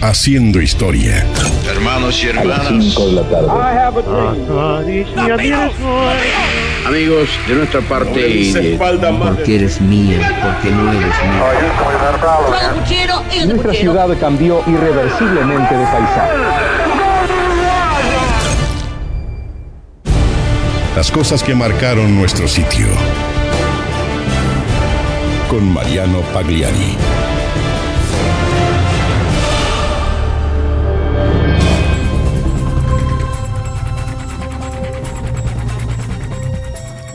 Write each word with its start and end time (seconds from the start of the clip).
haciendo 0.00 0.60
historia. 0.60 1.26
Hermanos 1.68 2.22
y 2.22 2.28
a 2.28 2.34
las 2.34 2.44
hermanas, 2.44 2.84
5 2.84 3.06
de 3.06 3.12
la 3.12 3.22
tarde. 3.22 3.48
amigos 6.86 7.28
de 7.46 7.54
nuestra 7.54 7.80
parte 7.82 8.52
Porque 9.18 9.54
eres 9.56 9.80
mía, 9.80 10.18
porque 10.42 10.70
no 10.74 10.92
eres 10.92 11.14
mía. 13.36 13.46
Nuestra 13.46 13.74
ciudad 13.74 14.08
cambió 14.18 14.62
irreversiblemente 14.66 15.76
de 15.76 15.84
paisaje. 15.84 16.34
Las 20.96 21.10
cosas 21.12 21.42
que 21.42 21.54
marcaron 21.54 22.16
nuestro 22.16 22.48
sitio. 22.48 22.86
Con 25.48 25.72
Mariano 25.72 26.20
Pagliari. 26.32 26.96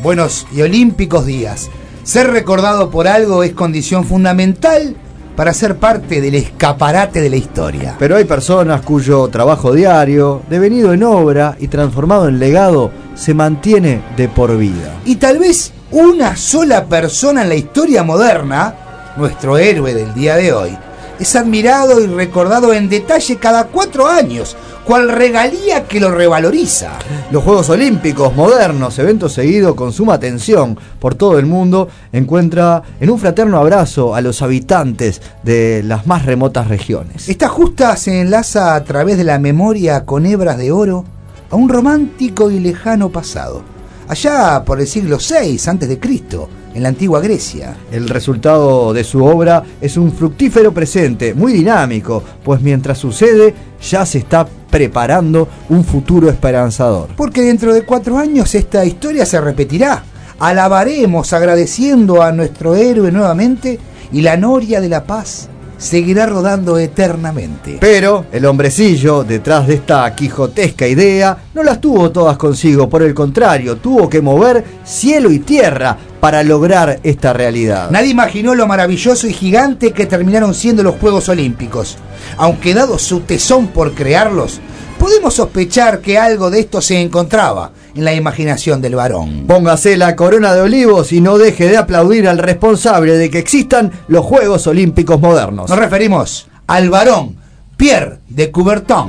Buenos 0.04 0.46
y 0.54 0.62
olímpicos 0.62 1.26
días. 1.26 1.70
Ser 2.04 2.30
recordado 2.30 2.90
por 2.90 3.08
algo 3.08 3.42
es 3.42 3.54
condición 3.54 4.04
fundamental 4.04 4.98
para 5.38 5.54
ser 5.54 5.78
parte 5.78 6.20
del 6.20 6.36
escaparate 6.36 7.22
de 7.22 7.30
la 7.30 7.38
historia. 7.38 7.96
Pero 8.00 8.18
hay 8.18 8.26
personas 8.26 8.82
cuyo 8.82 9.30
trabajo 9.30 9.72
diario, 9.72 10.42
devenido 10.50 10.92
en 10.92 11.04
obra 11.04 11.56
y 11.58 11.70
transformado 11.70 12.28
en 12.28 12.38
legado, 12.38 12.92
se 13.16 13.34
mantiene 13.34 14.02
de 14.18 14.28
por 14.28 14.58
vida. 14.58 14.94
Y 15.06 15.16
tal 15.16 15.40
vez 15.40 15.72
una 15.92 16.36
sola 16.36 16.84
persona 16.84 17.44
en 17.44 17.50
la 17.50 17.56
historia 17.56 18.04
moderna, 18.04 18.76
nuestro 19.16 19.58
héroe 19.58 19.94
del 19.94 20.14
día 20.14 20.36
de 20.36 20.52
hoy, 20.52 20.78
es 21.20 21.36
admirado 21.36 22.02
y 22.02 22.08
recordado 22.08 22.74
en 22.74 22.90
detalle 22.90 23.38
cada 23.38 23.66
cuatro 23.66 24.08
años, 24.08 24.56
cual 24.84 25.10
regalía 25.10 25.88
que 25.88 26.00
lo 26.00 26.12
revaloriza. 26.12 26.92
Los 27.32 27.44
Juegos 27.44 27.70
Olímpicos 27.70 28.36
modernos, 28.36 28.98
evento 29.00 29.30
seguido 29.30 29.76
con 29.76 29.94
suma 29.94 30.16
atención 30.16 30.78
por 31.00 31.16
todo 31.16 31.40
el 31.40 31.46
mundo, 31.46 31.88
encuentra 32.12 32.84
en 33.00 33.10
un 33.10 33.20
fraterno 33.20 33.58
abrazo 33.58 34.16
a 34.16 34.22
los 34.22 34.42
habitantes 34.42 35.22
de 35.44 35.84
las 35.84 36.06
más 36.08 36.26
remotas 36.26 36.68
regiones. 36.68 37.30
Esta 37.30 37.48
justa 37.48 37.96
se 37.96 38.22
enlaza 38.22 38.76
a 38.76 38.84
través 38.84 39.18
de 39.18 39.24
la 39.24 39.40
memoria 39.40 40.06
con 40.06 40.26
hebras 40.26 40.58
de 40.58 40.72
oro 40.72 41.06
a 41.50 41.56
un 41.56 41.70
romántico 41.70 42.50
y 42.50 42.60
lejano 42.60 43.10
pasado, 43.10 43.62
allá 44.08 44.64
por 44.66 44.80
el 44.80 44.88
siglo 44.88 45.18
VI 45.18 45.98
Cristo, 46.00 46.50
en 46.74 46.84
la 46.84 46.90
antigua 46.90 47.22
Grecia. 47.22 47.76
El 47.92 48.10
resultado 48.10 48.94
de 48.94 49.04
su 49.04 49.24
obra 49.24 49.64
es 49.82 49.98
un 49.98 50.12
fructífero 50.12 50.74
presente, 50.74 51.34
muy 51.34 51.54
dinámico, 51.54 52.24
pues 52.44 52.62
mientras 52.62 52.98
sucede 52.98 53.54
ya 53.82 54.06
se 54.06 54.20
está 54.20 54.48
preparando 54.70 55.48
un 55.70 55.84
futuro 55.84 56.30
esperanzador. 56.30 57.10
Porque 57.16 57.42
dentro 57.42 57.74
de 57.74 57.84
cuatro 57.84 58.18
años 58.18 58.56
esta 58.56 58.84
historia 58.86 59.26
se 59.26 59.40
repetirá. 59.40 60.04
Alabaremos 60.40 61.32
agradeciendo 61.34 62.22
a 62.22 62.32
nuestro 62.32 62.76
héroe 62.76 63.12
nuevamente 63.12 63.80
y 64.12 64.22
la 64.22 64.36
noria 64.38 64.82
de 64.82 64.90
la 64.90 65.06
paz 65.06 65.50
seguirá 65.84 66.26
rodando 66.26 66.78
eternamente. 66.80 67.78
Pero 67.82 68.26
el 68.32 68.46
hombrecillo, 68.46 69.26
detrás 69.26 69.68
de 69.68 69.76
esta 69.76 70.16
quijotesca 70.16 70.88
idea, 70.88 71.38
no 71.54 71.62
las 71.62 71.82
tuvo 71.82 72.10
todas 72.10 72.38
consigo, 72.38 72.88
por 72.88 73.04
el 73.04 73.14
contrario, 73.14 73.76
tuvo 73.76 74.10
que 74.10 74.22
mover 74.22 74.64
cielo 74.86 75.30
y 75.30 75.40
tierra 75.40 75.98
para 76.22 76.42
lograr 76.42 77.02
esta 77.04 77.34
realidad. 77.34 77.92
Nadie 77.92 78.12
imaginó 78.12 78.56
lo 78.56 78.66
maravilloso 78.66 79.28
y 79.28 79.34
gigante 79.34 79.92
que 79.92 80.06
terminaron 80.06 80.54
siendo 80.54 80.84
los 80.84 80.96
Juegos 80.96 81.28
Olímpicos. 81.28 81.98
Aunque 82.38 82.74
dado 82.74 82.98
su 82.98 83.20
tesón 83.20 83.68
por 83.68 83.94
crearlos, 83.94 84.62
podemos 84.98 85.34
sospechar 85.34 86.00
que 86.00 86.18
algo 86.18 86.50
de 86.50 86.62
esto 86.62 86.82
se 86.82 87.02
encontraba 87.02 87.72
en 87.96 88.06
la 88.06 88.14
imaginación 88.14 88.82
del 88.82 88.96
varón. 88.96 89.46
Póngase 89.48 89.98
la 89.98 90.16
corona 90.16 90.54
de 90.54 90.62
olivos 90.62 91.12
y 91.12 91.22
no 91.22 91.38
deje 91.38 91.68
de 91.68 91.78
aplaudir 91.78 92.28
al 92.28 92.38
responsable 92.38 93.18
de 93.18 93.30
que 93.30 93.40
existan 93.40 93.92
los 94.08 94.26
Juegos 94.26 94.68
Olímpicos 94.68 95.20
modernos. 95.20 95.70
Nos 95.70 95.80
referimos 95.80 96.48
al 96.68 96.90
varón 96.90 97.36
Pierre 97.78 98.20
de 98.30 98.52
Coubertin. 98.52 99.06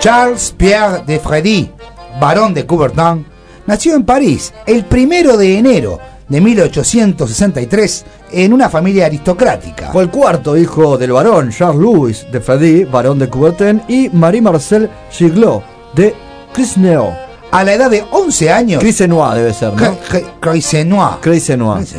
Charles 0.00 0.54
Pierre 0.58 1.02
de 1.06 1.18
Freddy, 1.18 1.70
barón 2.20 2.52
de 2.52 2.66
Coubertin, 2.66 3.24
nació 3.66 3.94
en 3.94 4.04
París 4.04 4.52
el 4.66 4.84
primero 4.84 5.36
de 5.36 5.58
enero 5.58 5.98
de 6.28 6.40
1863 6.40 8.04
en 8.32 8.52
una 8.52 8.68
familia 8.68 9.06
aristocrática. 9.06 9.90
Fue 9.92 10.02
el 10.04 10.10
cuarto 10.10 10.56
hijo 10.56 10.96
del 10.98 11.12
varón 11.12 11.50
Charles 11.50 11.80
Louis 11.80 12.26
de 12.32 12.40
Freddy, 12.40 12.84
barón 12.84 13.18
de 13.18 13.28
Coubertin, 13.28 13.82
y 13.88 14.08
Marie-Marcel 14.10 14.88
Giglot 15.10 15.62
de 15.94 16.14
Crisneo. 16.52 17.14
A 17.50 17.62
la 17.62 17.74
edad 17.74 17.88
de 17.90 18.04
11 18.10 18.50
años, 18.50 18.80
Crisenois 18.80 19.34
debe 19.36 19.52
ser, 19.54 19.74
¿no? 19.74 19.76
Crisenois. 21.20 21.94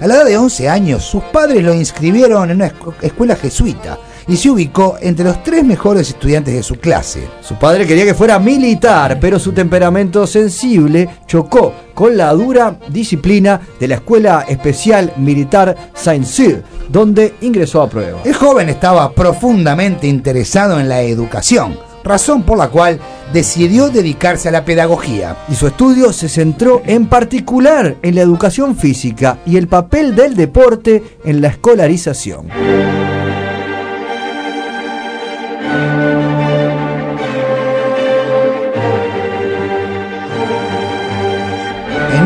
A 0.00 0.06
la 0.06 0.14
edad 0.16 0.24
de 0.26 0.36
11 0.36 0.68
años, 0.68 1.02
sus 1.04 1.22
padres 1.24 1.62
lo 1.62 1.72
inscribieron 1.72 2.50
en 2.50 2.56
una 2.56 2.70
escu- 2.70 2.92
escuela 3.00 3.34
jesuita 3.36 3.98
y 4.30 4.36
se 4.36 4.48
ubicó 4.48 4.96
entre 5.00 5.24
los 5.24 5.42
tres 5.42 5.64
mejores 5.64 6.08
estudiantes 6.08 6.54
de 6.54 6.62
su 6.62 6.76
clase. 6.76 7.28
Su 7.42 7.56
padre 7.56 7.84
quería 7.84 8.04
que 8.04 8.14
fuera 8.14 8.38
militar, 8.38 9.18
pero 9.20 9.40
su 9.40 9.50
temperamento 9.50 10.24
sensible 10.24 11.08
chocó 11.26 11.74
con 11.94 12.16
la 12.16 12.32
dura 12.32 12.78
disciplina 12.88 13.60
de 13.80 13.88
la 13.88 13.96
Escuela 13.96 14.46
Especial 14.48 15.12
Militar 15.16 15.76
Saint-Cyr, 15.94 16.62
donde 16.88 17.34
ingresó 17.40 17.82
a 17.82 17.90
prueba. 17.90 18.20
El 18.24 18.34
joven 18.34 18.68
estaba 18.68 19.12
profundamente 19.12 20.06
interesado 20.06 20.78
en 20.78 20.88
la 20.88 21.02
educación, 21.02 21.76
razón 22.04 22.44
por 22.44 22.56
la 22.56 22.68
cual 22.68 23.00
decidió 23.32 23.88
dedicarse 23.88 24.48
a 24.48 24.52
la 24.52 24.64
pedagogía. 24.64 25.38
Y 25.48 25.56
su 25.56 25.66
estudio 25.66 26.12
se 26.12 26.28
centró 26.28 26.82
en 26.86 27.08
particular 27.08 27.96
en 28.00 28.14
la 28.14 28.22
educación 28.22 28.76
física 28.76 29.38
y 29.44 29.56
el 29.56 29.66
papel 29.66 30.14
del 30.14 30.36
deporte 30.36 31.02
en 31.24 31.40
la 31.40 31.48
escolarización. 31.48 32.46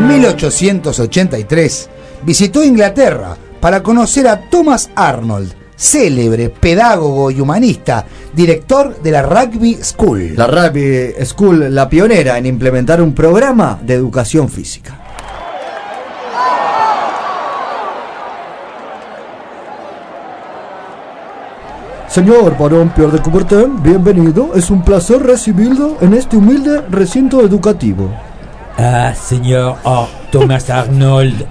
En 0.05 0.11
1883 0.21 1.89
visitó 2.21 2.63
Inglaterra 2.63 3.35
para 3.59 3.81
conocer 3.81 4.27
a 4.27 4.39
Thomas 4.39 4.91
Arnold, 4.93 5.51
célebre 5.75 6.49
pedagogo 6.49 7.31
y 7.31 7.41
humanista, 7.41 8.05
director 8.31 9.01
de 9.01 9.09
la 9.09 9.23
Rugby 9.23 9.79
School. 9.81 10.35
La 10.35 10.45
Rugby 10.45 11.15
School, 11.25 11.73
la 11.73 11.89
pionera 11.89 12.37
en 12.37 12.45
implementar 12.45 13.01
un 13.01 13.15
programa 13.15 13.79
de 13.81 13.95
educación 13.95 14.47
física. 14.47 14.95
Señor 22.07 22.55
Barón 22.59 22.89
Pierre 22.95 23.13
de 23.13 23.23
Coubertin, 23.23 23.81
bienvenido. 23.81 24.51
Es 24.53 24.69
un 24.69 24.83
placer 24.83 25.23
recibirlo 25.23 25.97
en 26.01 26.13
este 26.13 26.37
humilde 26.37 26.81
recinto 26.91 27.41
educativo. 27.41 28.11
Ah, 28.77 29.13
señor 29.15 29.77
oh, 29.83 30.07
Thomas 30.31 30.69
Arnold. 30.69 31.45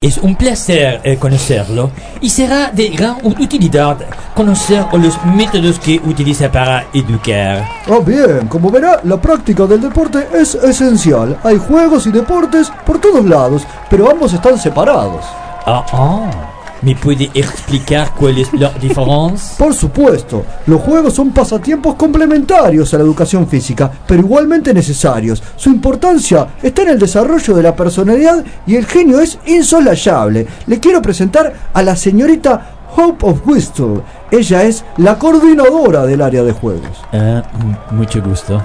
Es 0.00 0.18
un 0.18 0.36
placer 0.36 1.00
eh, 1.02 1.16
conocerlo 1.16 1.90
y 2.20 2.28
será 2.28 2.70
de 2.70 2.88
gran 2.88 3.16
utilidad 3.24 3.96
conocer 4.34 4.84
los 4.92 5.24
métodos 5.24 5.78
que 5.78 5.98
utiliza 6.04 6.50
para 6.52 6.84
educar. 6.92 7.66
Ah, 7.88 8.00
bien, 8.04 8.46
como 8.48 8.70
verá, 8.70 9.00
la 9.04 9.16
práctica 9.16 9.64
del 9.66 9.80
deporte 9.80 10.28
es 10.34 10.56
esencial. 10.56 11.38
Hay 11.42 11.58
juegos 11.58 12.06
y 12.06 12.10
deportes 12.10 12.70
por 12.84 13.00
todos 13.00 13.24
lados, 13.24 13.62
pero 13.88 14.10
ambos 14.10 14.32
están 14.34 14.58
separados. 14.58 15.24
Ah, 15.64 15.86
ah. 15.92 16.43
¿Me 16.84 16.94
puede 16.94 17.30
explicar 17.32 18.12
cuál 18.14 18.36
es 18.36 18.52
la 18.52 18.68
diferencia? 18.68 19.56
Por 19.56 19.72
supuesto, 19.72 20.44
los 20.66 20.82
juegos 20.82 21.14
son 21.14 21.32
pasatiempos 21.32 21.94
complementarios 21.94 22.92
a 22.92 22.98
la 22.98 23.04
educación 23.04 23.48
física, 23.48 23.90
pero 24.06 24.20
igualmente 24.20 24.74
necesarios. 24.74 25.42
Su 25.56 25.70
importancia 25.70 26.48
está 26.62 26.82
en 26.82 26.90
el 26.90 26.98
desarrollo 26.98 27.54
de 27.54 27.62
la 27.62 27.74
personalidad 27.74 28.44
y 28.66 28.76
el 28.76 28.84
genio 28.84 29.20
es 29.20 29.38
insolayable. 29.46 30.46
Le 30.66 30.78
quiero 30.78 31.00
presentar 31.00 31.54
a 31.72 31.82
la 31.82 31.96
señorita 31.96 32.73
Hope 32.96 33.26
of 33.26 33.46
Whistle. 33.46 34.02
Ella 34.30 34.62
es 34.62 34.84
la 34.96 35.18
coordinadora 35.18 36.06
del 36.06 36.20
área 36.22 36.42
de 36.42 36.52
juegos. 36.52 37.02
Ah, 37.12 37.42
mucho 37.90 38.22
gusto. 38.22 38.62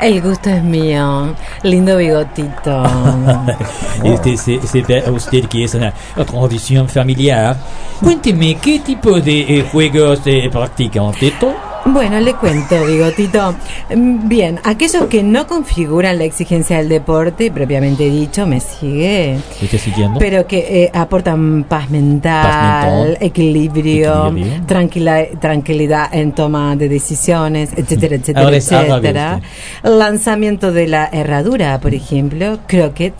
El 0.00 0.20
gusto 0.20 0.50
es 0.50 0.62
mío. 0.62 1.34
Lindo 1.62 1.96
bigotito. 1.96 2.84
Este 4.04 4.36
se, 4.36 4.60
se 4.66 4.82
ve 4.82 5.02
a 5.06 5.10
usted 5.10 5.44
que 5.46 5.64
es 5.64 5.74
una 5.74 5.92
tradición 6.26 6.88
familiar. 6.88 7.56
Cuénteme, 8.02 8.56
¿qué 8.56 8.80
tipo 8.80 9.20
de 9.20 9.58
eh, 9.58 9.68
juegos 9.72 10.20
eh, 10.26 10.48
practican? 10.52 11.12
¿Teto? 11.12 11.54
Bueno, 11.88 12.18
le 12.20 12.34
cuento, 12.34 12.84
Bigotito. 12.84 13.54
Mm, 13.94 14.28
Bien, 14.28 14.58
aquellos 14.64 15.04
que 15.06 15.22
no 15.22 15.46
configuran 15.46 16.18
la 16.18 16.24
exigencia 16.24 16.78
del 16.78 16.88
deporte, 16.88 17.50
propiamente 17.52 18.10
dicho, 18.10 18.44
me 18.46 18.58
sigue, 18.60 19.38
¿Me 19.60 19.64
estás 19.66 19.80
siguiendo? 19.82 20.18
pero 20.18 20.46
que 20.46 20.84
eh, 20.84 20.90
aportan 20.92 21.64
paz 21.64 21.88
mental, 21.90 22.42
Paz 22.42 22.84
mental. 22.86 23.18
equilibrio, 23.20 24.26
Equilibrio. 24.28 24.66
tranquila- 24.66 25.26
tranquilidad 25.40 26.08
en 26.12 26.32
toma 26.32 26.74
de 26.76 26.88
decisiones, 26.88 27.70
etcétera, 27.76 28.16
etcétera, 28.16 28.44
Ahora 28.44 28.56
etcétera. 28.56 29.40
Lanzamiento 29.84 30.72
de 30.72 30.88
la 30.88 31.08
herradura, 31.12 31.78
por 31.80 31.94
ejemplo, 31.94 32.58
croquet. 32.66 33.14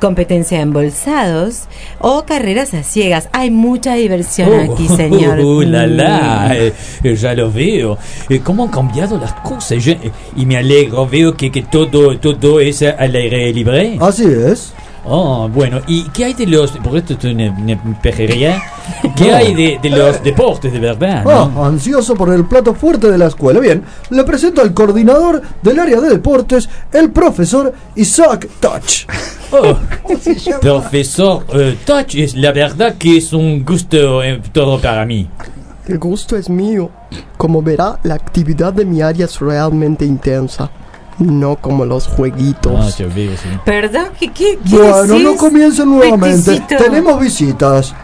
Competencia 0.00 0.60
en 0.60 0.72
bolsados 0.72 1.64
o 2.00 2.24
carreras 2.24 2.74
a 2.74 2.82
ciegas. 2.82 3.28
Hay 3.32 3.50
mucha 3.50 3.94
diversión 3.94 4.52
aquí, 4.60 4.88
señor. 4.96 5.38
Oh, 5.42 5.62
la, 5.62 5.86
la, 5.86 6.56
eh, 6.56 6.72
eh, 7.02 7.16
ya 7.16 7.34
lo 7.34 7.50
veo. 7.50 7.98
Eh, 8.28 8.40
¿Cómo 8.42 8.64
han 8.64 8.70
cambiado 8.70 9.18
las 9.18 9.32
cosas? 9.34 9.82
Yo, 9.84 9.92
eh, 9.92 10.10
y 10.36 10.46
me 10.46 10.56
alegro, 10.56 11.06
veo 11.06 11.36
que, 11.36 11.50
que 11.50 11.62
todo, 11.62 12.18
todo 12.18 12.60
es 12.60 12.82
al 12.82 13.14
aire 13.14 13.52
libre. 13.52 13.98
Así 14.00 14.24
es. 14.24 14.72
Oh, 15.08 15.48
bueno, 15.48 15.80
¿y 15.86 16.02
qué 16.10 16.24
hay 16.24 16.34
de 16.34 16.46
los, 16.46 16.72
por 16.72 16.96
esto 16.96 17.14
es 17.14 17.24
una, 17.24 17.50
una 17.50 18.00
pejería, 18.02 18.60
qué 19.16 19.32
hay 19.32 19.54
de, 19.54 19.78
de 19.80 19.90
los 19.90 20.22
deportes 20.22 20.72
de 20.72 20.80
verdad? 20.80 21.22
Ah, 21.26 21.48
¿no? 21.52 21.64
ansioso 21.64 22.14
por 22.14 22.32
el 22.32 22.44
plato 22.46 22.74
fuerte 22.74 23.08
de 23.10 23.16
la 23.16 23.26
escuela. 23.26 23.60
Bien, 23.60 23.84
le 24.10 24.24
presento 24.24 24.62
al 24.62 24.74
coordinador 24.74 25.40
del 25.62 25.78
área 25.78 26.00
de 26.00 26.08
deportes, 26.08 26.68
el 26.92 27.10
profesor 27.10 27.72
Isaac 27.94 28.48
Touch. 28.60 29.06
Oh, 29.52 29.76
profesor 30.60 31.44
eh, 31.54 31.78
Touch, 31.86 32.16
es 32.16 32.34
la 32.34 32.50
verdad 32.50 32.96
que 32.98 33.18
es 33.18 33.32
un 33.32 33.64
gusto 33.64 34.20
eh, 34.20 34.42
todo 34.52 34.80
para 34.80 35.06
mí. 35.06 35.30
El 35.86 36.00
gusto 36.00 36.36
es 36.36 36.50
mío. 36.50 36.90
Como 37.36 37.62
verá, 37.62 38.00
la 38.02 38.14
actividad 38.14 38.72
de 38.72 38.84
mi 38.84 39.02
área 39.02 39.26
es 39.26 39.38
realmente 39.38 40.04
intensa. 40.04 40.68
No 41.18 41.56
como 41.56 41.84
los 41.84 42.06
Ah, 42.08 42.12
jueguitos. 42.16 42.98
yo 42.98 43.08
veo, 43.14 43.32
sí. 43.36 43.48
¿Perdón? 43.64 44.08
¿Qué, 44.18 44.28
qué, 44.32 44.58
qué 44.68 44.76
Bueno, 44.76 45.02
decís? 45.02 45.24
no 45.24 45.36
comiencen 45.36 45.88
nuevamente. 45.90 46.50
Peticito. 46.52 46.76
Tenemos 46.84 47.20
visitas. 47.20 47.94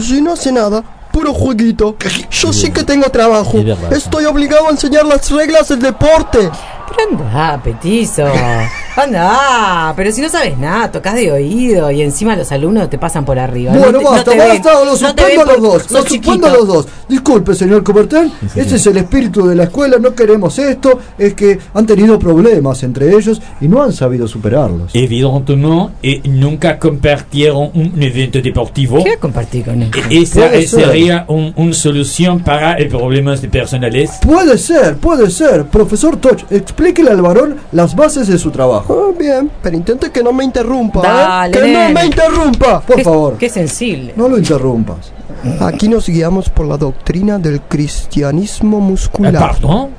Si 0.00 0.20
no 0.20 0.34
hace 0.34 0.52
nada, 0.52 0.82
puro 1.16 1.32
jueguito. 1.32 1.96
Yo 2.30 2.52
sí 2.52 2.70
que 2.70 2.84
tengo 2.84 3.08
trabajo. 3.08 3.58
Es. 3.90 4.04
Estoy 4.04 4.26
obligado 4.26 4.66
a 4.68 4.70
enseñar 4.70 5.06
las 5.06 5.30
reglas 5.30 5.68
del 5.68 5.80
deporte. 5.80 6.50
Pero 6.88 7.10
anda, 7.10 7.58
petizo. 7.62 8.26
Anda, 8.96 9.92
pero 9.94 10.10
si 10.10 10.22
no 10.22 10.30
sabes 10.30 10.56
nada, 10.56 10.90
tocas 10.90 11.14
de 11.16 11.30
oído 11.30 11.90
y 11.90 12.00
encima 12.00 12.34
los 12.34 12.50
alumnos 12.50 12.88
te 12.88 12.96
pasan 12.96 13.26
por 13.26 13.38
arriba. 13.38 13.74
Bueno, 13.74 14.00
No 14.00 14.10
basta, 14.10 14.34
basta, 14.34 14.72
lo 14.72 14.86
no 14.86 14.92
te 14.92 14.98
suspendo 14.98 15.42
a 15.42 15.44
los 15.44 15.62
dos, 15.62 15.82
sos 15.82 15.92
lo 15.92 16.06
suspendo 16.06 16.46
a 16.46 16.50
los 16.50 16.66
dos. 16.66 16.88
Disculpe, 17.06 17.54
señor 17.54 17.84
Coubertin, 17.84 18.32
ese 18.54 18.76
es 18.76 18.86
el 18.86 18.96
espíritu 18.96 19.46
de 19.46 19.54
la 19.54 19.64
escuela, 19.64 19.98
no 19.98 20.14
queremos 20.14 20.58
esto, 20.58 20.98
es 21.18 21.34
que 21.34 21.58
han 21.74 21.84
tenido 21.84 22.18
problemas 22.18 22.82
entre 22.84 23.14
ellos 23.14 23.42
y 23.60 23.68
no 23.68 23.82
han 23.82 23.92
sabido 23.92 24.26
superarlos. 24.26 24.92
Evidentemente, 24.94 25.92
eh, 26.02 26.22
nunca 26.24 26.78
compartieron 26.78 27.70
un 27.74 28.02
evento 28.02 28.40
deportivo. 28.40 29.02
Quiero 29.02 29.20
compartir 29.20 29.66
con 29.66 29.82
él. 29.82 29.90
Eh, 30.10 30.22
Esa 30.22 30.48
ser. 30.48 30.96
Sería 31.06 31.24
un- 31.28 31.52
una 31.56 31.72
solución 31.72 32.40
para 32.40 32.74
el 32.74 32.88
problemas 32.88 33.40
de 33.40 33.48
personales. 33.48 34.10
Puede 34.22 34.58
ser, 34.58 34.96
puede 34.96 35.30
ser. 35.30 35.64
Profesor 35.66 36.16
Touch, 36.16 36.42
explíquele 36.50 37.10
al 37.10 37.22
varón 37.22 37.56
las 37.72 37.94
bases 37.94 38.26
de 38.28 38.38
su 38.38 38.50
trabajo. 38.50 39.10
Ah, 39.10 39.14
bien, 39.18 39.50
pero 39.62 39.76
intente 39.76 40.10
que 40.10 40.22
no 40.22 40.32
me 40.32 40.44
interrumpa. 40.44 41.00
¿eh? 41.00 41.02
Dale, 41.04 41.52
¡Que 41.52 41.60
nene. 41.60 41.88
no 41.88 41.94
me 42.00 42.06
interrumpa! 42.06 42.80
Por 42.80 42.96
Qué- 42.96 43.04
favor, 43.04 43.36
Qué 43.38 43.48
sensible. 43.48 44.12
no 44.16 44.28
lo 44.28 44.38
interrumpas. 44.38 45.12
Aquí 45.60 45.88
nos 45.88 46.08
guiamos 46.08 46.48
por 46.50 46.66
la 46.66 46.76
doctrina 46.76 47.38
del 47.38 47.60
cristianismo 47.60 48.78
Eh, 48.78 48.80
muscular. 48.80 49.38
pardon? 49.38 49.90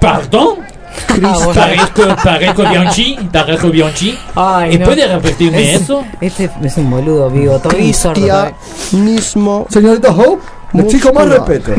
Pardon? 0.00 0.58
Parezco, 1.54 2.02
parezco 2.22 2.62
Bianchi, 2.62 3.16
parezco 3.32 3.70
Bianchi. 3.70 4.18
Ay, 4.34 4.74
¿Y 4.74 4.78
no. 4.78 4.84
puede 4.86 5.06
repetirme 5.06 5.74
Es- 5.74 5.82
eso? 5.82 6.04
Este 6.20 6.50
es 6.62 6.76
un 6.76 6.90
boludo, 6.90 7.30
vivo, 7.30 7.58
todo. 7.58 7.72
Cristianismo. 7.72 9.66
Señorita 9.70 10.10
Hope, 10.12 10.42
necesito 10.72 11.12
más 11.12 11.26
Muscular. 11.26 11.48
respeto. 11.48 11.72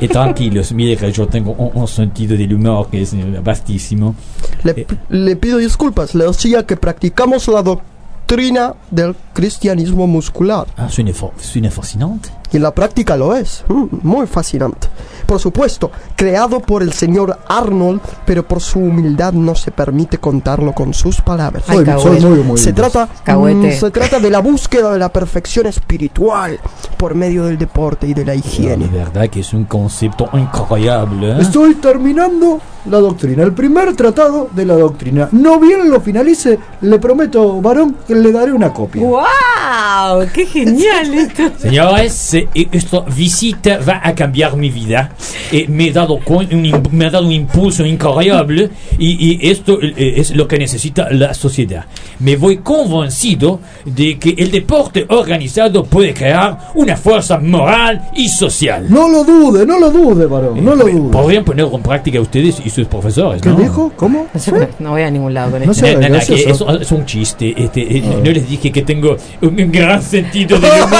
Y 0.00 0.08
tranquilos, 0.14 0.72
mire 0.72 0.96
que 0.96 1.10
yo 1.12 1.26
tengo 1.28 1.52
un, 1.52 1.70
un 1.80 1.88
sentido 1.88 2.36
del 2.36 2.54
humor 2.54 2.88
que 2.90 3.02
es 3.02 3.12
eh, 3.14 3.40
vastísimo. 3.42 4.14
Le, 4.62 4.72
Eh. 4.72 4.86
le 5.10 5.36
pido 5.36 5.58
disculpas, 5.58 6.14
le 6.14 6.24
decía 6.26 6.64
que 6.66 6.76
practicamos 6.76 7.46
la 7.48 7.62
doctrina 7.62 8.74
del 8.90 9.14
cristianismo 9.32 10.06
muscular. 10.06 10.66
Ah, 10.76 10.88
suena, 10.88 11.12
suena 11.38 11.70
fascinante. 11.70 12.30
Y 12.54 12.56
en 12.56 12.62
la 12.62 12.72
práctica 12.72 13.16
lo 13.16 13.34
es. 13.34 13.64
Mm, 13.66 13.84
muy 14.02 14.28
fascinante. 14.28 14.86
Por 15.26 15.40
supuesto, 15.40 15.90
creado 16.14 16.60
por 16.60 16.82
el 16.82 16.92
señor 16.92 17.36
Arnold, 17.48 18.00
pero 18.24 18.46
por 18.46 18.60
su 18.60 18.78
humildad 18.78 19.32
no 19.32 19.54
se 19.56 19.72
permite 19.72 20.18
contarlo 20.18 20.72
con 20.72 20.94
sus 20.94 21.20
palabras. 21.20 21.64
Ay, 21.66 21.78
Soy, 21.84 21.98
soy 21.98 22.20
muy 22.20 22.38
humilde. 22.40 22.58
Se 22.58 22.72
trata, 22.72 23.08
mm, 23.26 23.70
se 23.72 23.90
trata 23.90 24.20
de 24.20 24.30
la 24.30 24.38
búsqueda 24.38 24.92
de 24.92 24.98
la 25.00 25.08
perfección 25.08 25.66
espiritual 25.66 26.60
por 26.96 27.14
medio 27.16 27.46
del 27.46 27.58
deporte 27.58 28.06
y 28.06 28.14
de 28.14 28.24
la 28.24 28.32
De 28.32 28.38
higiene. 28.38 28.86
verdad 28.86 29.28
que 29.28 29.40
es 29.40 29.52
un 29.52 29.64
concepto 29.64 30.28
increíble. 30.34 31.32
¿eh? 31.32 31.36
Estoy 31.40 31.74
terminando 31.76 32.60
la 32.86 32.98
doctrina, 32.98 33.42
el 33.42 33.52
primer 33.54 33.96
tratado 33.96 34.48
de 34.52 34.66
la 34.66 34.74
doctrina. 34.76 35.28
No 35.32 35.58
bien 35.58 35.90
lo 35.90 36.00
finalice, 36.02 36.58
le 36.82 36.98
prometo, 36.98 37.60
varón, 37.62 37.96
que 38.06 38.14
le 38.14 38.30
daré 38.30 38.52
una 38.52 38.72
copia. 38.72 39.02
¡Wow! 39.02 40.26
¡Qué 40.32 40.44
genial 40.46 41.14
esto! 41.14 41.42
Señores, 41.58 42.36
eh, 42.54 42.68
esta 42.72 43.00
visita 43.00 43.78
va 43.86 44.00
a 44.02 44.14
cambiar 44.14 44.56
mi 44.56 44.70
vida. 44.70 45.10
Eh, 45.52 45.66
me, 45.68 45.88
he 45.88 45.92
dado 45.92 46.18
un, 46.26 46.82
me 46.92 47.06
ha 47.06 47.10
dado 47.10 47.26
un 47.26 47.32
impulso 47.32 47.84
increíble 47.84 48.70
y, 48.98 49.32
y 49.44 49.50
esto 49.50 49.78
eh, 49.82 50.14
es 50.16 50.34
lo 50.34 50.46
que 50.48 50.58
necesita 50.58 51.08
la 51.10 51.34
sociedad. 51.34 51.84
Me 52.20 52.36
voy 52.36 52.58
convencido 52.58 53.60
de 53.84 54.18
que 54.18 54.34
el 54.38 54.50
deporte 54.50 55.04
organizado 55.08 55.84
puede 55.84 56.14
crear 56.14 56.58
una 56.74 56.96
fuerza 56.96 57.38
moral 57.38 58.08
y 58.14 58.28
social. 58.28 58.86
No 58.88 59.08
lo 59.08 59.24
dude, 59.24 59.66
no 59.66 59.78
lo 59.78 59.90
dude, 59.90 60.26
varón, 60.26 60.64
no 60.64 60.74
lo 60.74 60.88
Eh, 60.88 60.92
dude. 60.92 61.10
Podrían 61.10 61.44
ponerlo 61.44 61.74
en 61.76 61.82
práctica 61.82 62.20
ustedes 62.20 62.60
y 62.64 62.70
sus 62.70 62.86
profesores, 62.86 63.40
¿Qué 63.42 63.48
¿no? 63.50 63.56
dijo? 63.56 63.92
¿Cómo? 63.96 64.26
No, 64.32 64.40
sé, 64.40 64.52
no 64.78 64.90
voy 64.90 65.02
a 65.02 65.10
ningún 65.10 65.34
lado 65.34 65.50
con 65.52 65.64
No 65.64 65.72
esto. 65.72 65.84
que 65.86 65.94
gracioso. 65.96 66.48
eso 66.50 66.80
es 66.80 66.92
un 66.92 67.04
chiste. 67.06 67.54
Este, 67.56 67.98
eh, 67.98 68.02
No 68.24 68.30
les 68.30 68.48
dije 68.48 68.70
que 68.72 68.82
tengo 68.82 69.16
un, 69.42 69.60
un 69.60 69.72
gran 69.72 70.02
sentido 70.02 70.58
de 70.58 70.68
humor. 70.82 70.98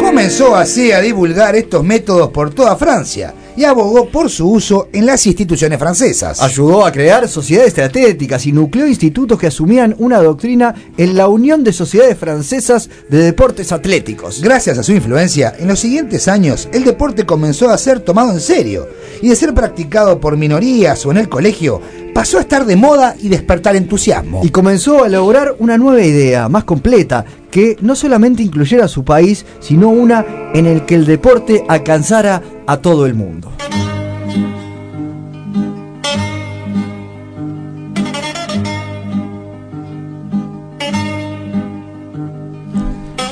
Comenzó 0.00 0.56
así 0.56 0.92
a 0.92 1.00
divulgar 1.00 1.54
estos 1.56 1.84
métodos 1.84 2.30
por 2.30 2.52
toda 2.52 2.76
Francia 2.76 3.34
y 3.56 3.64
abogó 3.64 4.08
por 4.08 4.30
su 4.30 4.50
uso 4.50 4.88
en 4.92 5.06
las 5.06 5.26
instituciones 5.26 5.78
francesas. 5.78 6.42
Ayudó 6.42 6.84
a 6.84 6.92
crear 6.92 7.28
sociedades 7.28 7.68
estratégicas 7.68 8.46
y 8.46 8.52
nucleó 8.52 8.86
institutos 8.86 9.38
que 9.38 9.46
asumían 9.46 9.94
una 9.98 10.18
doctrina 10.18 10.74
en 10.96 11.16
la 11.16 11.28
Unión 11.28 11.64
de 11.64 11.72
Sociedades 11.72 12.18
Francesas 12.18 12.88
de 13.08 13.18
Deportes 13.18 13.72
Atléticos. 13.72 14.40
Gracias 14.42 14.78
a 14.78 14.82
su 14.82 14.92
influencia, 14.92 15.54
en 15.58 15.68
los 15.68 15.80
siguientes 15.80 16.28
años 16.28 16.68
el 16.72 16.84
deporte 16.84 17.24
comenzó 17.24 17.70
a 17.70 17.78
ser 17.78 18.00
tomado 18.00 18.32
en 18.32 18.40
serio 18.40 18.88
y 19.22 19.28
de 19.28 19.36
ser 19.36 19.54
practicado 19.54 20.20
por 20.20 20.36
minorías 20.36 21.04
o 21.06 21.10
en 21.10 21.18
el 21.18 21.28
colegio, 21.28 21.80
pasó 22.14 22.38
a 22.38 22.40
estar 22.40 22.64
de 22.64 22.76
moda 22.76 23.14
y 23.20 23.28
despertar 23.28 23.76
entusiasmo. 23.76 24.40
Y 24.42 24.50
comenzó 24.50 25.04
a 25.04 25.06
elaborar 25.06 25.54
una 25.58 25.76
nueva 25.76 26.02
idea, 26.02 26.48
más 26.48 26.64
completa, 26.64 27.24
que 27.56 27.78
no 27.80 27.96
solamente 27.96 28.42
incluyera 28.42 28.84
a 28.84 28.88
su 28.88 29.02
país, 29.02 29.46
sino 29.60 29.88
una 29.88 30.26
en 30.52 30.66
el 30.66 30.84
que 30.84 30.94
el 30.94 31.06
deporte 31.06 31.64
alcanzara 31.68 32.42
a 32.66 32.76
todo 32.76 33.06
el 33.06 33.14
mundo. 33.14 33.50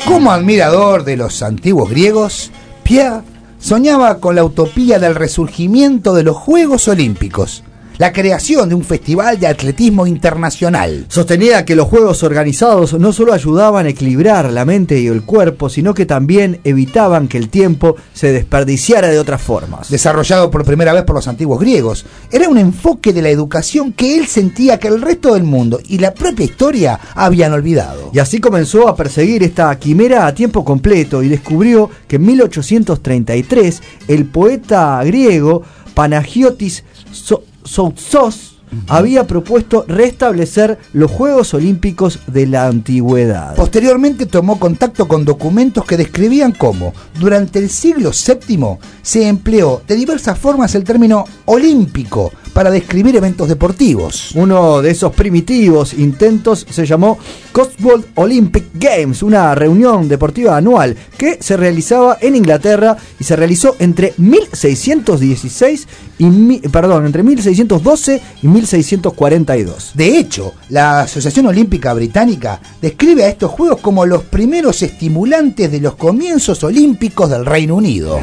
Como 0.07 0.33
admirador 0.33 1.04
de 1.04 1.19
los 1.19 1.43
antiguos 1.43 1.90
griegos, 1.90 2.50
Pierre 2.83 3.21
soñaba 3.59 4.21
con 4.21 4.37
la 4.37 4.45
utopía 4.45 4.99
del 4.99 5.16
resurgimiento 5.16 6.14
de 6.14 6.23
los 6.23 6.37
Juegos 6.38 6.88
Olímpicos. 6.88 7.62
La 7.98 8.12
creación 8.12 8.68
de 8.68 8.74
un 8.74 8.84
festival 8.84 9.38
de 9.38 9.46
atletismo 9.46 10.06
internacional. 10.06 11.06
Sostenía 11.08 11.64
que 11.64 11.76
los 11.76 11.88
juegos 11.88 12.22
organizados 12.22 12.94
no 12.94 13.12
solo 13.12 13.32
ayudaban 13.32 13.86
a 13.86 13.90
equilibrar 13.90 14.52
la 14.52 14.64
mente 14.64 15.00
y 15.00 15.06
el 15.06 15.22
cuerpo, 15.22 15.68
sino 15.68 15.94
que 15.94 16.06
también 16.06 16.60
evitaban 16.64 17.28
que 17.28 17.38
el 17.38 17.48
tiempo 17.48 17.96
se 18.12 18.32
desperdiciara 18.32 19.08
de 19.08 19.18
otras 19.18 19.40
formas. 19.42 19.90
Desarrollado 19.90 20.50
por 20.50 20.64
primera 20.64 20.92
vez 20.92 21.04
por 21.04 21.16
los 21.16 21.28
antiguos 21.28 21.60
griegos, 21.60 22.04
era 22.32 22.48
un 22.48 22.58
enfoque 22.58 23.12
de 23.12 23.22
la 23.22 23.28
educación 23.30 23.92
que 23.92 24.18
él 24.18 24.26
sentía 24.26 24.78
que 24.78 24.88
el 24.88 25.00
resto 25.00 25.34
del 25.34 25.44
mundo 25.44 25.80
y 25.88 25.98
la 25.98 26.14
propia 26.14 26.44
historia 26.44 26.98
habían 27.14 27.52
olvidado. 27.52 28.10
Y 28.12 28.18
así 28.18 28.40
comenzó 28.40 28.88
a 28.88 28.96
perseguir 28.96 29.42
esta 29.42 29.76
quimera 29.78 30.26
a 30.26 30.34
tiempo 30.34 30.64
completo 30.64 31.22
y 31.22 31.28
descubrió 31.28 31.90
que 32.08 32.16
en 32.16 32.26
1833 32.26 33.82
el 34.08 34.26
poeta 34.26 35.02
griego 35.04 35.62
Panagiotis 35.94 36.84
So- 37.12 37.44
Soutsos 37.64 38.53
había 38.88 39.26
propuesto 39.26 39.85
restablecer 39.88 40.78
los 40.93 41.11
Juegos 41.11 41.54
Olímpicos 41.54 42.21
de 42.26 42.47
la 42.47 42.66
antigüedad. 42.66 43.54
Posteriormente 43.54 44.26
tomó 44.26 44.59
contacto 44.59 45.09
con 45.09 45.25
documentos 45.25 45.85
que 45.85 45.97
describían 45.97 46.52
cómo, 46.52 46.93
durante 47.19 47.59
el 47.59 47.71
siglo 47.71 48.11
VII, 48.11 48.78
se 49.02 49.28
empleó 49.28 49.83
de 49.87 49.97
diversas 49.97 50.38
formas 50.38 50.75
el 50.75 50.85
término 50.85 51.25
olímpico 51.47 52.33
para 52.52 52.71
describir 52.71 53.16
eventos 53.16 53.49
deportivos. 53.49 54.31
Uno 54.35 54.81
de 54.81 54.90
esos 54.90 55.12
primitivos 55.12 55.93
intentos 55.93 56.64
se 56.71 56.87
llamó 56.87 57.19
Cotswold 57.52 58.07
Olympic 58.14 58.66
Games, 58.75 59.23
una 59.23 59.54
reunión 59.54 60.09
deportiva 60.09 60.57
anual 60.57 60.97
que 61.19 61.38
se 61.40 61.57
realizaba 61.57 62.16
en 62.21 62.37
Inglaterra 62.37 62.97
y 63.19 63.25
se 63.25 63.37
realizó 63.37 63.75
entre 63.81 64.14
1616 64.16 65.88
y 66.19 66.69
perdón, 66.69 67.07
entre 67.07 67.23
1612 67.23 68.21
y 68.43 68.49
1642. 68.64 69.92
De 69.94 70.18
hecho, 70.18 70.54
la 70.71 71.00
Asociación 71.00 71.47
Olímpica 71.47 71.92
Británica 71.92 72.61
describe 72.80 73.25
a 73.25 73.28
estos 73.28 73.50
Juegos 73.50 73.80
como 73.80 74.06
los 74.06 74.23
primeros 74.25 74.83
estimulantes 74.83 75.71
de 75.71 75.80
los 75.80 75.97
comienzos 75.97 76.64
olímpicos 76.64 77.28
del 77.30 77.44
Reino 77.44 77.76
Unido. 77.76 78.18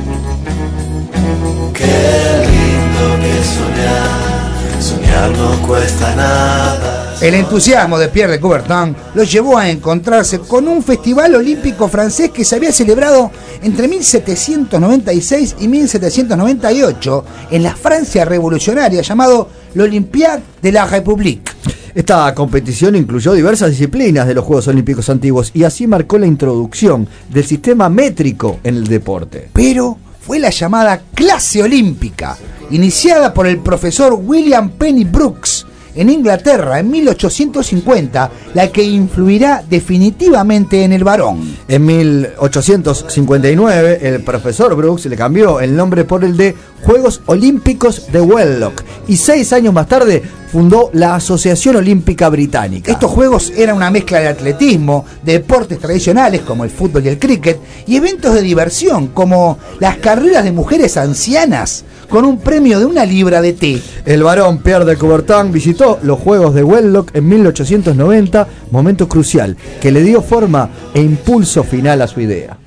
Soñar 4.80 5.30
no 5.32 5.68
cuesta 5.68 6.16
nada. 6.16 7.16
El 7.22 7.36
entusiasmo 7.36 8.00
de 8.00 8.08
Pierre 8.08 8.32
de 8.32 8.40
Coubertin 8.40 8.96
lo 9.14 9.24
llevó 9.24 9.56
a 9.60 9.70
encontrarse 9.70 10.40
con 10.40 10.68
un 10.68 10.82
festival 10.82 11.36
olímpico 11.36 11.88
francés 11.88 12.32
que 12.32 12.44
se 12.44 12.56
había 12.56 12.72
celebrado 12.72 13.30
entre 13.62 13.88
1796 13.88 15.58
y 15.60 15.68
1798 15.68 17.26
en 17.52 17.62
la 17.62 17.76
Francia 17.76 18.26
revolucionaria 18.26 19.04
llamado 19.04 19.50
l'Olympiade 19.74 20.42
de 20.62 20.72
la 20.72 20.86
République. 20.86 21.52
Esta 21.94 22.34
competición 22.34 22.96
incluyó 22.96 23.34
diversas 23.34 23.72
disciplinas 23.72 24.26
de 24.28 24.34
los 24.34 24.46
Juegos 24.46 24.68
Olímpicos 24.68 25.10
antiguos 25.10 25.52
y 25.54 25.64
así 25.64 25.88
marcó 25.88 26.18
la 26.18 26.28
introducción 26.28 27.08
del 27.30 27.46
sistema 27.46 27.90
métrico 27.90 28.60
en 28.64 28.76
el 28.76 28.88
deporte. 28.88 29.50
Pero 29.52 29.98
fue 30.22 30.40
la 30.40 30.52
llamada 30.52 31.02
clase 31.14 31.62
olímpica, 31.62 32.38
iniciada 32.70 33.34
por 33.34 33.48
el 33.48 33.60
profesor 33.60 34.14
William 34.14 34.70
Penny 34.70 35.04
Brooks 35.04 35.66
en 35.96 36.10
Inglaterra 36.10 36.80
en 36.80 36.90
1850, 36.90 38.32
la 38.54 38.72
que 38.72 38.84
influirá 38.84 39.64
definitivamente 39.68 40.84
en 40.84 40.94
el 40.94 41.04
varón. 41.04 41.58
En 41.68 41.86
1859, 41.86 44.00
el 44.02 44.24
profesor 44.24 44.76
Brooks 44.76 45.06
le 45.06 45.16
cambió 45.16 45.60
el 45.60 45.76
nombre 45.76 46.04
por 46.04 46.24
el 46.24 46.38
de 46.38 46.56
Juegos 46.84 47.22
Olímpicos 47.28 48.12
de 48.12 48.22
Wellock 48.22 48.84
y 49.08 49.18
seis 49.18 49.54
años 49.54 49.74
más 49.74 49.88
tarde 49.88 50.24
fundó 50.52 50.90
la 50.94 51.16
Asociación 51.16 51.78
Olímpica 51.78 52.28
Británica. 52.28 52.92
Estos 52.92 53.10
juegos 53.10 53.54
eran 53.56 53.78
una 53.78 53.90
mezcla 53.90 54.20
de 54.20 54.28
atletismo, 54.28 55.06
de 55.24 55.34
deportes 55.34 55.80
tradicionales 55.80 56.42
como 56.42 56.66
el 56.66 56.70
fútbol 56.70 57.06
y 57.06 57.10
el 57.10 57.20
cricket, 57.20 57.60
y 57.88 57.96
eventos 57.96 58.34
de 58.34 58.42
diversión 58.42 59.08
como 59.08 59.58
las 59.80 59.98
carreras 59.98 60.44
de 60.44 60.52
mujeres 60.52 60.98
ancianas 60.98 61.86
con 62.12 62.26
un 62.26 62.40
premio 62.40 62.78
de 62.78 62.86
una 62.86 63.06
libra 63.06 63.42
de 63.42 63.54
té. 63.54 63.82
El 64.06 64.24
varón 64.24 64.58
Pierre 64.58 64.84
de 64.84 64.98
Coubertin 64.98 65.52
visitó 65.52 65.98
los 66.04 66.20
Juegos 66.20 66.54
de 66.54 66.62
Wellock 66.62 67.16
en 67.16 67.30
1890, 67.30 68.48
momento 68.70 69.08
crucial 69.08 69.56
que 69.80 69.92
le 69.92 70.04
dio 70.04 70.22
forma 70.22 70.70
e 70.94 71.02
impulso 71.02 71.64
final 71.64 72.02
a 72.02 72.08
su 72.08 72.20
idea. 72.20 72.58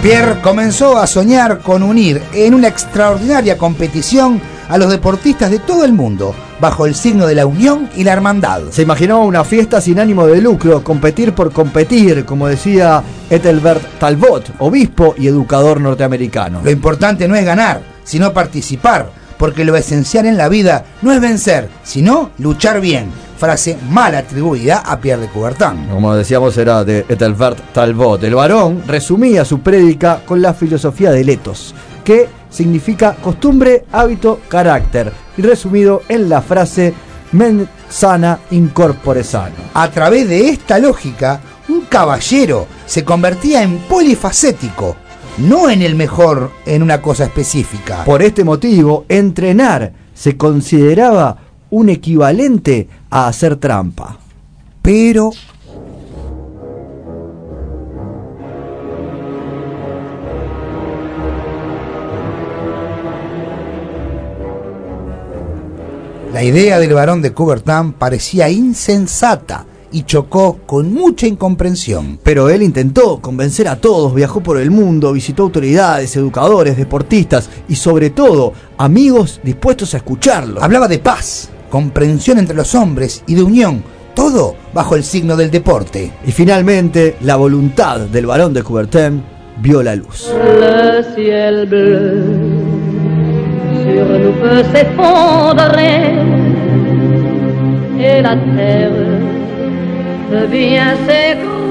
Pierre 0.00 0.40
comenzó 0.40 0.98
a 0.98 1.08
soñar 1.08 1.62
con 1.62 1.82
unir 1.82 2.22
en 2.32 2.54
una 2.54 2.68
extraordinaria 2.68 3.58
competición 3.58 4.40
a 4.68 4.78
los 4.78 4.90
deportistas 4.90 5.50
de 5.50 5.58
todo 5.58 5.84
el 5.84 5.92
mundo, 5.92 6.34
bajo 6.60 6.86
el 6.86 6.94
signo 6.94 7.26
de 7.26 7.34
la 7.34 7.46
unión 7.46 7.88
y 7.96 8.04
la 8.04 8.12
hermandad. 8.12 8.62
Se 8.70 8.82
imaginó 8.82 9.24
una 9.24 9.44
fiesta 9.44 9.80
sin 9.80 9.98
ánimo 9.98 10.26
de 10.26 10.40
lucro, 10.40 10.82
competir 10.82 11.32
por 11.32 11.52
competir, 11.52 12.24
como 12.24 12.48
decía 12.48 13.02
Ethelbert 13.30 13.98
Talbot, 13.98 14.52
obispo 14.58 15.14
y 15.18 15.26
educador 15.28 15.80
norteamericano. 15.80 16.60
Lo 16.62 16.70
importante 16.70 17.28
no 17.28 17.34
es 17.34 17.44
ganar, 17.44 17.80
sino 18.04 18.32
participar, 18.32 19.10
porque 19.38 19.64
lo 19.64 19.76
esencial 19.76 20.26
en 20.26 20.36
la 20.36 20.48
vida 20.48 20.84
no 21.02 21.12
es 21.12 21.20
vencer, 21.20 21.68
sino 21.82 22.30
luchar 22.38 22.80
bien. 22.80 23.10
Frase 23.38 23.76
mal 23.90 24.14
atribuida 24.14 24.78
a 24.78 24.98
Pierre 24.98 25.22
de 25.22 25.28
Coubertin. 25.28 25.88
Como 25.90 26.14
decíamos, 26.14 26.56
era 26.56 26.84
de 26.84 27.04
Ethelbert 27.06 27.72
Talbot. 27.74 28.22
El 28.24 28.34
varón 28.34 28.82
resumía 28.86 29.44
su 29.44 29.60
prédica 29.60 30.22
con 30.24 30.40
la 30.40 30.54
filosofía 30.54 31.10
del 31.10 31.28
etos, 31.28 31.74
que 32.06 32.28
significa 32.48 33.16
costumbre, 33.16 33.84
hábito, 33.90 34.40
carácter, 34.48 35.12
y 35.36 35.42
resumido 35.42 36.02
en 36.08 36.28
la 36.28 36.40
frase 36.40 36.94
men 37.32 37.68
sana 37.88 38.38
incorpore 38.52 39.24
sano. 39.24 39.56
A 39.74 39.90
través 39.90 40.28
de 40.28 40.48
esta 40.48 40.78
lógica, 40.78 41.40
un 41.68 41.82
caballero 41.82 42.68
se 42.86 43.04
convertía 43.04 43.64
en 43.64 43.78
polifacético, 43.78 44.94
no 45.38 45.68
en 45.68 45.82
el 45.82 45.96
mejor 45.96 46.52
en 46.64 46.84
una 46.84 47.02
cosa 47.02 47.24
específica. 47.24 48.04
Por 48.04 48.22
este 48.22 48.44
motivo, 48.44 49.04
entrenar 49.08 49.92
se 50.14 50.36
consideraba 50.36 51.38
un 51.70 51.88
equivalente 51.88 52.88
a 53.10 53.26
hacer 53.26 53.56
trampa. 53.56 54.16
Pero 54.80 55.32
La 66.36 66.44
idea 66.44 66.78
del 66.78 66.92
varón 66.92 67.22
de 67.22 67.32
Coubertin 67.32 67.94
parecía 67.94 68.50
insensata 68.50 69.64
y 69.90 70.02
chocó 70.02 70.58
con 70.66 70.92
mucha 70.92 71.26
incomprensión. 71.26 72.18
Pero 72.22 72.50
él 72.50 72.62
intentó 72.62 73.22
convencer 73.22 73.68
a 73.68 73.80
todos, 73.80 74.14
viajó 74.14 74.42
por 74.42 74.58
el 74.58 74.70
mundo, 74.70 75.14
visitó 75.14 75.44
autoridades, 75.44 76.14
educadores, 76.14 76.76
deportistas 76.76 77.48
y 77.70 77.76
sobre 77.76 78.10
todo 78.10 78.52
amigos 78.76 79.40
dispuestos 79.42 79.94
a 79.94 79.96
escucharlo. 79.96 80.62
Hablaba 80.62 80.88
de 80.88 80.98
paz, 80.98 81.48
comprensión 81.70 82.38
entre 82.38 82.54
los 82.54 82.74
hombres 82.74 83.24
y 83.26 83.34
de 83.34 83.42
unión, 83.42 83.82
todo 84.12 84.56
bajo 84.74 84.94
el 84.94 85.04
signo 85.04 85.36
del 85.36 85.50
deporte. 85.50 86.12
Y 86.26 86.32
finalmente 86.32 87.16
la 87.22 87.36
voluntad 87.36 88.00
del 88.00 88.26
varón 88.26 88.52
de 88.52 88.62
Coubertin 88.62 89.24
vio 89.62 89.82
la 89.82 89.96
luz. 89.96 90.30
Le 90.60 91.02
ciel 91.14 91.66
bleu 91.66 92.65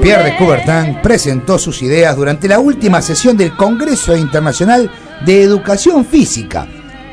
Pierre 0.02 0.24
de 0.24 0.36
Coubertin 0.36 1.02
presentó 1.02 1.58
sus 1.58 1.82
ideas 1.82 2.16
durante 2.16 2.48
la 2.48 2.58
última 2.58 3.02
sesión 3.02 3.36
del 3.36 3.56
Congreso 3.56 4.16
Internacional 4.16 4.90
de 5.24 5.42
Educación 5.42 6.04
Física. 6.04 6.66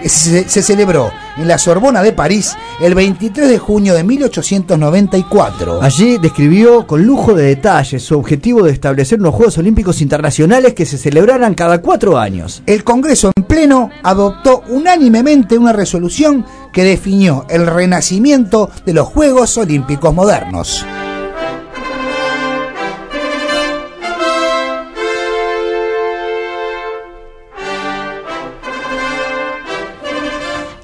Se, 0.06 0.48
se 0.48 0.62
celebró 0.62 1.12
en 1.38 1.48
la 1.48 1.58
Sorbona 1.58 2.04
de 2.04 2.12
París 2.12 2.56
el 2.82 2.96
23 2.96 3.48
de 3.48 3.58
junio 3.58 3.94
de 3.94 4.04
1894. 4.04 5.82
Allí 5.82 6.18
describió 6.18 6.86
con 6.86 7.06
lujo 7.06 7.34
de 7.34 7.46
detalles 7.46 8.04
su 8.04 8.18
objetivo 8.18 8.64
de 8.64 8.72
establecer 8.72 9.20
unos 9.20 9.36
Juegos 9.36 9.58
Olímpicos 9.58 10.02
Internacionales 10.02 10.74
que 10.74 10.86
se 10.86 10.98
celebraran 10.98 11.54
cada 11.54 11.82
cuatro 11.82 12.18
años. 12.18 12.64
El 12.66 12.84
Congreso 12.84 13.32
en 13.36 13.44
pleno 13.44 13.90
adoptó 14.04 14.64
unánimemente 14.70 15.58
una 15.58 15.74
resolución 15.74 16.46
que 16.72 16.84
definió 16.84 17.46
el 17.50 17.68
renacimiento 17.68 18.70
de 18.86 18.94
los 18.94 19.08
Juegos 19.08 19.58
Olímpicos 19.58 20.14
modernos. 20.14 20.86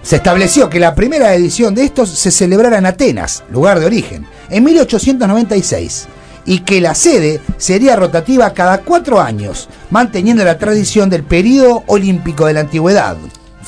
Se 0.10 0.16
estableció 0.16 0.72
que 0.72 0.80
la 0.80 0.96
primera 0.96 1.36
edición 1.36 1.76
de 1.76 1.84
estos 1.84 2.10
se 2.10 2.32
celebrara 2.32 2.80
en 2.80 2.88
Atenas, 2.88 3.44
lugar 3.52 3.80
de 3.80 3.86
origen, 3.86 4.26
en 4.50 4.64
1896, 4.64 6.08
y 6.46 6.62
que 6.62 6.82
la 6.82 6.96
sede 6.96 7.40
sería 7.60 7.96
rotativa 7.96 8.52
cada 8.56 8.80
cuatro 8.80 9.22
años, 9.22 9.70
manteniendo 9.92 10.44
la 10.44 10.58
tradición 10.58 11.12
del 11.12 11.22
periodo 11.22 11.84
olímpico 11.86 12.48
de 12.48 12.54
la 12.54 12.62
antigüedad. 12.62 13.18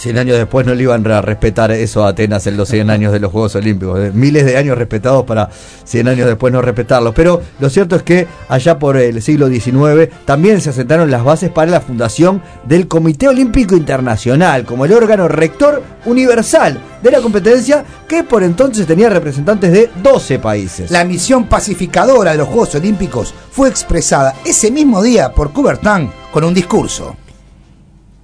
100 0.02 0.18
años 0.18 0.36
después 0.36 0.66
no 0.66 0.74
le 0.74 0.82
iban 0.82 1.06
a 1.12 1.22
respetar 1.22 1.70
eso 1.70 2.04
a 2.04 2.10
Atenas 2.10 2.48
en 2.48 2.58
los 2.58 2.68
100 2.70 2.90
años 2.90 3.14
de 3.14 3.20
los 3.20 3.32
Juegos 3.32 3.54
Olímpicos. 3.54 4.00
Eh, 4.00 4.12
Miles 4.12 4.46
de 4.46 4.58
años 4.58 4.76
respetados 4.76 5.26
para 5.26 5.50
100 5.84 6.08
años 6.08 6.26
después 6.26 6.52
no 6.52 6.60
respetarlos. 6.60 7.14
Pero 7.14 7.40
lo 7.60 7.70
cierto 7.70 7.98
es 7.98 8.02
que 8.02 8.28
allá 8.50 8.80
por 8.80 8.98
el 8.98 9.22
siglo 9.22 9.48
XIX 9.48 10.10
también 10.26 10.60
se 10.60 10.72
asentaron 10.72 11.12
las 11.12 11.24
bases 11.24 11.52
para 11.52 11.70
la 11.70 11.82
fundación 11.82 12.42
del 12.64 12.88
Comité 12.88 13.28
Olímpico 13.28 13.76
Internacional 13.76 14.66
como 14.66 14.86
el 14.86 14.94
órgano 14.94 15.28
rector 15.28 15.84
universal 16.06 16.80
de 17.04 17.12
la 17.12 17.22
competencia 17.22 17.86
que 18.08 18.24
por 18.24 18.42
entonces 18.42 18.88
tenía 18.88 19.08
representantes 19.08 19.72
de 19.72 19.92
12 20.02 20.40
países. 20.40 20.90
La 20.90 21.04
misión 21.04 21.48
pacificadora 21.48 22.32
de 22.32 22.40
los 22.40 22.48
Juegos 22.48 22.74
Olímpicos 22.74 23.36
fue 23.52 23.70
expresada 23.70 24.34
ese 24.46 24.72
mismo 24.72 25.04
día 25.04 25.32
por 25.32 25.54
Coubertin 25.54 26.10
con 26.32 26.44
un 26.44 26.56
discurso. 26.56 27.16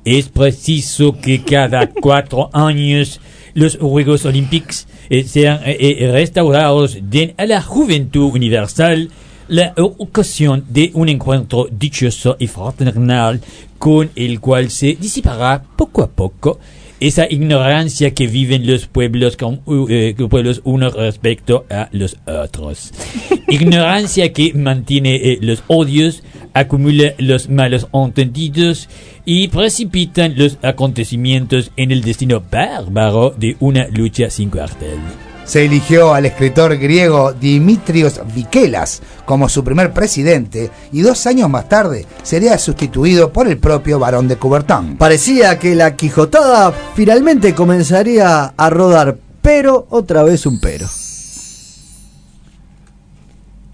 Es 0.08 0.30
preciso 0.30 1.20
que 1.20 1.44
cada 1.44 1.90
cuatro 2.02 2.50
años 2.54 3.20
los 3.54 3.78
Juegos 3.78 4.24
Olímpicos 4.24 4.88
eh, 5.10 5.26
sean 5.26 5.60
eh, 5.66 5.76
eh, 6.00 6.12
restaurados 6.14 6.98
den 7.02 7.34
a 7.36 7.46
la 7.46 7.62
juventud 7.62 8.32
universal 8.34 9.10
la 9.50 9.74
ocasión 9.76 10.64
de 10.70 10.92
un 10.94 11.10
encuentro 11.10 11.68
dichoso 11.70 12.38
y 12.40 12.48
fraternal 12.48 13.42
con 13.78 14.10
el 14.16 14.40
cual 14.40 14.70
se 14.70 14.96
disipará 14.96 15.62
poco 15.76 16.04
a 16.04 16.08
poco 16.08 16.58
esa 17.00 17.28
ignorancia 17.30 18.14
que 18.14 18.28
viven 18.28 18.66
los 18.66 18.88
pueblos 18.88 19.38
con 19.38 19.62
eh, 19.90 20.16
pueblos 20.30 20.62
unos 20.64 20.94
respecto 20.94 21.66
a 21.70 21.90
los 21.92 22.18
otros. 22.26 22.92
ignorancia 23.48 24.34
que 24.34 24.54
mantiene 24.54 25.16
eh, 25.16 25.38
los 25.42 25.64
odios, 25.68 26.24
acumula 26.60 27.14
los 27.18 27.50
malos 27.50 27.88
entendidos 27.94 28.90
y 29.26 29.48
precipitan 29.48 30.34
los 30.38 30.58
acontecimientos 30.62 31.72
en 31.76 31.92
el 31.92 32.02
destino 32.02 32.42
bárbaro 32.52 33.32
de 33.32 33.58
una 33.60 33.88
lucha 33.88 34.30
sin 34.30 34.50
cuartel. 34.50 35.00
Se 35.48 35.64
eligió 35.64 36.14
al 36.14 36.26
escritor 36.26 36.76
griego 36.78 37.32
Dimitrios 37.32 38.20
Vikelas 38.36 39.02
como 39.24 39.48
su 39.48 39.64
primer 39.64 39.94
presidente 39.94 40.70
y 40.92 41.02
dos 41.02 41.26
años 41.26 41.50
más 41.50 41.70
tarde 41.70 42.06
sería 42.22 42.58
sustituido 42.58 43.32
por 43.32 43.48
el 43.48 43.58
propio 43.58 43.98
barón 43.98 44.28
de 44.28 44.36
Coubertin. 44.36 44.98
Parecía 44.98 45.58
que 45.58 45.74
la 45.74 45.96
Quijotada 45.96 46.74
finalmente 46.96 47.56
comenzaría 47.56 48.54
a 48.58 48.70
rodar, 48.70 49.18
pero 49.42 49.88
otra 49.90 50.24
vez 50.24 50.46
un 50.46 50.60
pero. 50.60 50.86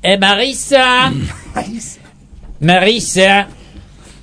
Eh, 0.04 0.18
Marisa. 0.20 1.12
Marisa. 1.56 2.03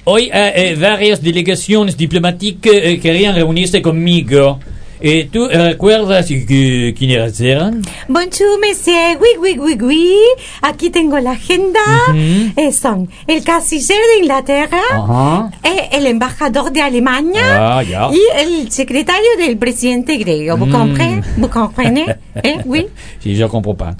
Hoy 0.05 0.31
eh, 0.33 0.53
eh, 0.73 0.77
varias 0.81 1.23
delegaciones 1.23 1.97
diplomáticas 1.97 2.73
eh, 2.75 2.99
querían 2.99 3.35
reunirse 3.35 3.83
conmigo. 3.83 4.59
Eh, 5.03 5.29
¿Tú 5.33 5.49
recuerdas 5.49 6.27
que, 6.27 6.95
quiénes 6.97 7.41
eran? 7.41 7.81
Bonjour, 8.07 8.59
monsieur. 8.61 9.17
Oui, 9.19 9.29
oui, 9.41 9.57
oui, 9.59 9.79
oui. 9.81 10.15
Aquí 10.61 10.91
tengo 10.91 11.19
la 11.19 11.31
agenda. 11.33 11.81
Ujú. 12.11 12.53
Eh, 12.57 12.71
son 12.73 13.09
el 13.27 13.43
canciller 13.43 13.97
de 14.15 14.19
Inglaterra, 14.23 14.81
Ajá. 14.93 15.51
eh, 15.65 15.89
el 15.93 16.07
embajador 16.07 16.71
de 16.71 16.83
Alemania 16.83 17.79
Ah, 17.79 17.83
ya. 17.83 18.11
y 18.13 18.21
el 18.43 18.71
secretario 18.71 19.29
del 19.39 19.57
presidente 19.57 20.17
griego. 20.19 20.57
¿Vous 20.59 20.69
Mm. 20.69 20.73
comprenez? 20.73 21.25
¿Vous 21.39 21.49
comprenez? 21.51 22.17
Eh, 22.43 22.59
oui. 22.67 22.87
Si, 23.21 23.35
je 23.37 23.45
comprends 23.47 23.75
pas. 23.77 23.97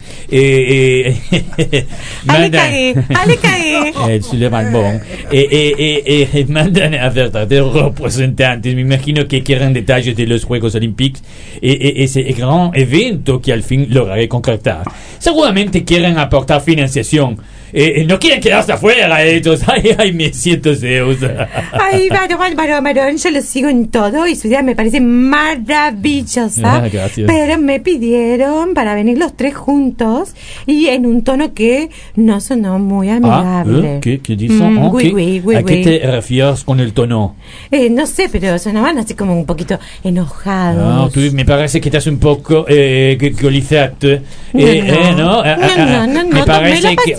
Allez, 2.29 2.51
caguer. 2.51 2.95
Allez. 3.15 4.21
Eh. 4.21 4.21
Eh, 5.31 5.49
eh, 5.51 6.03
eh, 6.07 6.29
eh, 6.35 6.45
mandan 6.49 6.95
a 6.95 7.09
verdaderos 7.09 7.73
representantes. 7.75 8.75
Me 8.75 8.83
imagino 8.83 9.27
que 9.27 9.43
quieren 9.43 9.73
detalles 9.73 10.15
de 10.15 10.27
los 10.27 10.45
Juegos 10.45 10.75
Olímpicos. 10.75 10.90
Eh, 10.99 11.19
eh, 11.61 11.93
ese 12.05 12.23
gran 12.23 12.71
evento 12.75 13.41
que 13.41 13.53
al 13.53 13.63
fin 13.63 13.87
lograré 13.91 14.29
concretar. 14.29 14.85
Seguramente 15.19 15.85
quieren 15.85 16.19
aportar 16.19 16.61
financiación. 16.61 17.39
Eh, 17.73 17.93
eh, 17.97 18.05
no 18.05 18.19
quieren 18.19 18.41
quedarse 18.41 18.73
afuera 18.73 19.23
estos. 19.25 19.63
Ay, 19.69 19.95
ay, 19.97 20.13
me 20.13 20.33
siento 20.33 20.75
deuda. 20.75 21.49
Ay, 21.73 22.09
varón, 22.09 22.57
varón, 22.57 22.83
varón, 22.85 23.17
yo 23.17 23.31
lo 23.31 23.41
sigo 23.43 23.69
en 23.69 23.89
todo 23.89 24.27
y 24.27 24.35
su 24.37 24.49
idea 24.49 24.63
me 24.63 24.75
parece 24.75 25.01
maravillosa. 25.01 26.77
Ah, 26.77 26.89
gracias. 26.93 27.27
Pero 27.27 27.59
me 27.59 27.81
pidieron 27.81 28.75
para 28.75 28.95
venir 28.95 29.19
los 29.19 29.37
tres 29.37 29.55
juntos 29.55 30.35
y 30.67 30.87
en 30.89 31.07
un 31.07 31.23
tono 31.25 31.55
que 31.55 31.91
no 32.17 32.41
sonó 32.41 32.79
muy 32.79 33.09
Ah, 33.09 33.17
amigable. 33.17 33.97
eh, 33.97 33.99
¿qué, 34.01 34.19
qué 34.21 34.37
dicen? 34.37 34.75
Mm, 34.75 34.79
Ah, 34.79 34.89
oui, 34.93 35.03
¿qué- 35.09 35.15
oui, 35.15 35.43
oui, 35.45 35.55
¿A 35.57 35.63
qué 35.63 35.77
te 35.83 35.99
refieres 36.11 36.65
con 36.65 36.81
el 36.81 36.93
tono? 36.93 37.37
Eh, 37.71 37.89
no 37.91 38.07
sé, 38.07 38.29
pero 38.31 38.59
sonaban 38.59 38.99
así 38.99 39.15
como 39.15 39.35
un 39.37 39.47
poquito 39.47 39.75
Ah, 39.81 39.87
enojados. 40.05 41.13
tú 41.13 41.21
me 41.33 41.45
parece 41.45 41.81
que 41.81 41.89
estás 41.89 42.07
un 42.07 42.19
poco 42.19 42.65
eh. 42.69 43.19
Eh, 43.21 43.33
No, 44.53 44.59
eh, 44.59 45.15
no. 45.17 45.17
¿no? 45.17 45.41
Ah, 45.41 45.57
No, 45.57 45.65
ah, 45.65 46.03
ah, 46.03 46.07
no, 46.07 46.25
me 46.27 46.45
parece 46.45 46.97
que 46.97 47.15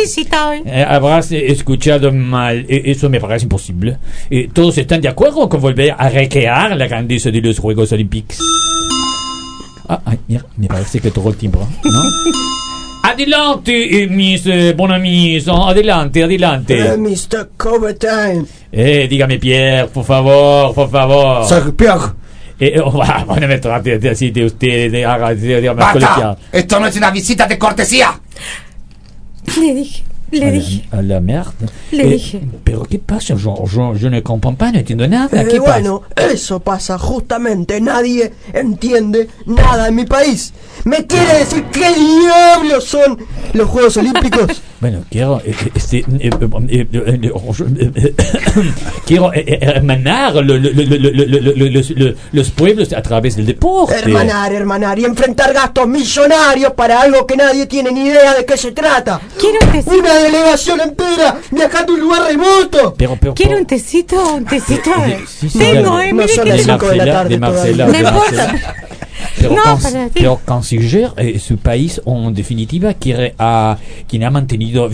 hoy. 0.50 0.62
eh, 0.66 0.86
habrás 0.88 1.32
eh, 1.32 1.52
escuchado 1.52 2.12
mal. 2.12 2.66
Eh, 2.68 2.84
eso 2.86 3.10
me 3.10 3.20
parece 3.20 3.46
imposible. 3.46 3.98
Eh, 4.30 4.50
¿Todos 4.52 4.78
están 4.78 5.02
de 5.02 5.08
acuerdo 5.10 5.48
con 5.50 5.62
volver 5.62 5.96
a 5.98 6.10
recrear 6.10 6.76
la 6.76 6.88
grandeza 6.88 7.30
de 7.32 7.42
los 7.42 7.60
Juegos 7.60 7.92
Olímpicos? 7.92 8.38
Ah, 9.88 10.02
ay, 10.06 10.20
mira, 10.28 10.46
me 10.58 10.68
parece 10.68 11.00
que 11.00 11.12
todo 11.12 11.30
el 11.30 11.36
tiempo, 11.36 11.60
¿no? 11.84 11.92
Adelante, 13.04 14.04
eh, 14.04 14.08
mis 14.08 14.46
eh, 14.46 14.74
bon 14.78 14.92
amis, 14.92 15.48
oh, 15.48 15.68
adelante, 15.68 16.24
adelante. 16.24 16.78
Eh, 16.94 16.98
Mr. 16.98 17.50
Coubertin. 17.58 18.48
Eh, 18.72 19.08
dígame 19.10 19.40
Pierre, 19.40 19.88
por 19.88 20.06
favor, 20.06 20.74
por 20.74 20.90
favor. 20.90 21.46
Soy 21.48 21.72
Pierre. 21.72 22.14
Eh, 22.60 22.80
oh, 22.80 22.92
va, 22.98 23.26
no 23.40 23.48
me 23.48 23.58
trate 23.58 23.98
de 23.98 24.10
así 24.12 24.30
de 24.30 24.46
usted, 24.46 24.92
de, 24.92 25.00
de, 25.36 25.62
de, 25.62 25.74
más 25.74 25.94
colegial. 25.94 26.38
¡Basta! 26.38 26.58
Esto 26.58 26.80
no 26.80 26.86
es 26.88 26.96
una 26.96 27.10
visita 27.10 27.48
de 27.48 27.58
cortesía. 27.58 28.22
Le 29.60 29.74
dije, 29.74 30.04
le 30.32 30.46
a 30.46 30.52
dije. 30.52 30.88
La, 30.92 31.00
a 31.00 31.02
la 31.02 31.20
mierda. 31.20 31.52
Le 31.92 32.04
eh, 32.04 32.10
dije. 32.10 32.42
Pero 32.64 32.84
¿qué 32.84 33.00
pasa? 33.00 33.36
Yo, 33.36 33.66
yo, 33.66 33.96
yo, 33.96 34.10
no 34.10 34.24
comprendo 34.24 34.72
no 34.74 34.80
entiendo 34.80 35.08
nada. 35.08 35.42
Eh, 35.42 35.48
¿Qué 35.50 35.60
bueno, 35.60 36.04
eso 36.16 36.60
pasa 36.60 36.98
justamente. 36.98 37.82
Nadie 37.82 38.32
entiende 38.54 39.30
nada 39.46 39.88
en 39.88 39.96
mi 39.96 40.06
país. 40.06 40.54
¿Me 40.86 41.06
quiere 41.06 41.40
decir 41.40 41.66
qué 41.66 41.94
diablos 41.94 42.86
son 42.86 43.18
los 43.54 43.70
Juegos 43.70 43.98
Olímpicos? 43.98 44.62
Bueno, 44.82 45.04
quiero, 45.12 45.40
este, 45.76 46.04
quiero 49.06 49.32
hermanar 49.32 50.34
los 52.32 52.50
pueblos 52.50 52.92
a 52.92 53.02
través 53.04 53.36
del 53.36 53.46
deporte. 53.46 53.94
Hermanar, 54.00 54.54
hermanar, 54.54 54.98
y 54.98 55.06
enfrentar 55.06 55.54
gastos 55.54 55.88
millonarios 55.88 56.74
para 56.74 57.00
algo 57.00 57.28
que 57.28 57.38
nadie 57.38 57.68
tiene 57.68 57.92
ni 57.92 58.06
idea 58.06 58.34
de 58.34 58.44
qué 58.44 58.58
se 58.58 58.72
trata. 58.72 59.22
Quiero 59.40 59.60
decir... 59.72 59.94
Una 60.00 60.21
Una 60.22 60.38
delegación 60.38 60.82
entera 60.82 61.40
viajando 61.52 61.94
a 61.94 61.96
un 61.96 62.02
lugar 62.02 62.22
remoto. 62.28 62.94
Pero, 62.98 63.18
pero, 63.20 63.34
Quiero 63.34 63.58
un 63.58 63.66
tecito, 63.66 64.36
un 64.36 64.46
tecito. 64.46 64.92
Sí, 65.28 65.50
sí, 65.50 65.60
Tengo, 65.60 65.98
de- 65.98 66.10
eh, 66.10 66.14
no 66.14 66.28
son 66.28 66.44
que 66.44 66.50
las 66.50 66.58
de 66.58 66.64
de 66.90 66.96
la 66.98 67.06
tarde 67.06 67.30
de 67.30 67.40
Marcela, 67.40 67.86
No 67.88 67.92
de 67.92 68.00
importa. 68.00 68.48
Marcela. 68.48 68.76
Pero, 69.38 69.56
No, 69.56 69.64
para 69.80 70.06
ti. 70.06 70.12
pero 70.16 70.42
eh, 71.18 71.40
su 71.40 71.58
país, 71.58 72.02
en 72.06 72.34
definitiva, 72.34 72.94
quiere 72.96 73.34
a, 73.40 73.78
quien 74.08 74.24
ha 74.24 74.30
mantenido 74.30 74.90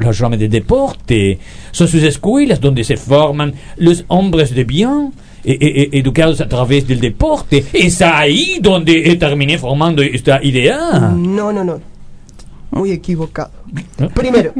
la 0.00 0.12
llama 0.12 0.36
del 0.36 0.50
deporte. 0.50 1.38
Son 1.70 1.86
sus 1.86 2.02
escuelas 2.02 2.60
donde 2.60 2.82
se 2.84 2.96
forman 2.96 3.54
los 3.76 4.04
hombres 4.08 4.54
de 4.54 4.64
bien. 4.64 5.12
eh, 5.46 5.58
eh, 5.60 5.88
educados 5.98 6.40
a 6.40 6.48
través 6.48 6.88
del 6.88 7.00
deporte. 7.00 7.62
Es 7.74 8.00
ahí 8.00 8.58
donde 8.62 9.14
terminé 9.16 9.58
formando 9.58 10.00
esta 10.00 10.42
idea. 10.42 10.78
No, 11.14 11.52
no, 11.52 11.62
no. 11.62 11.93
Muy 12.74 12.92
equivocado. 12.92 13.50
¿Eh? 13.98 14.08
Primero, 14.14 14.52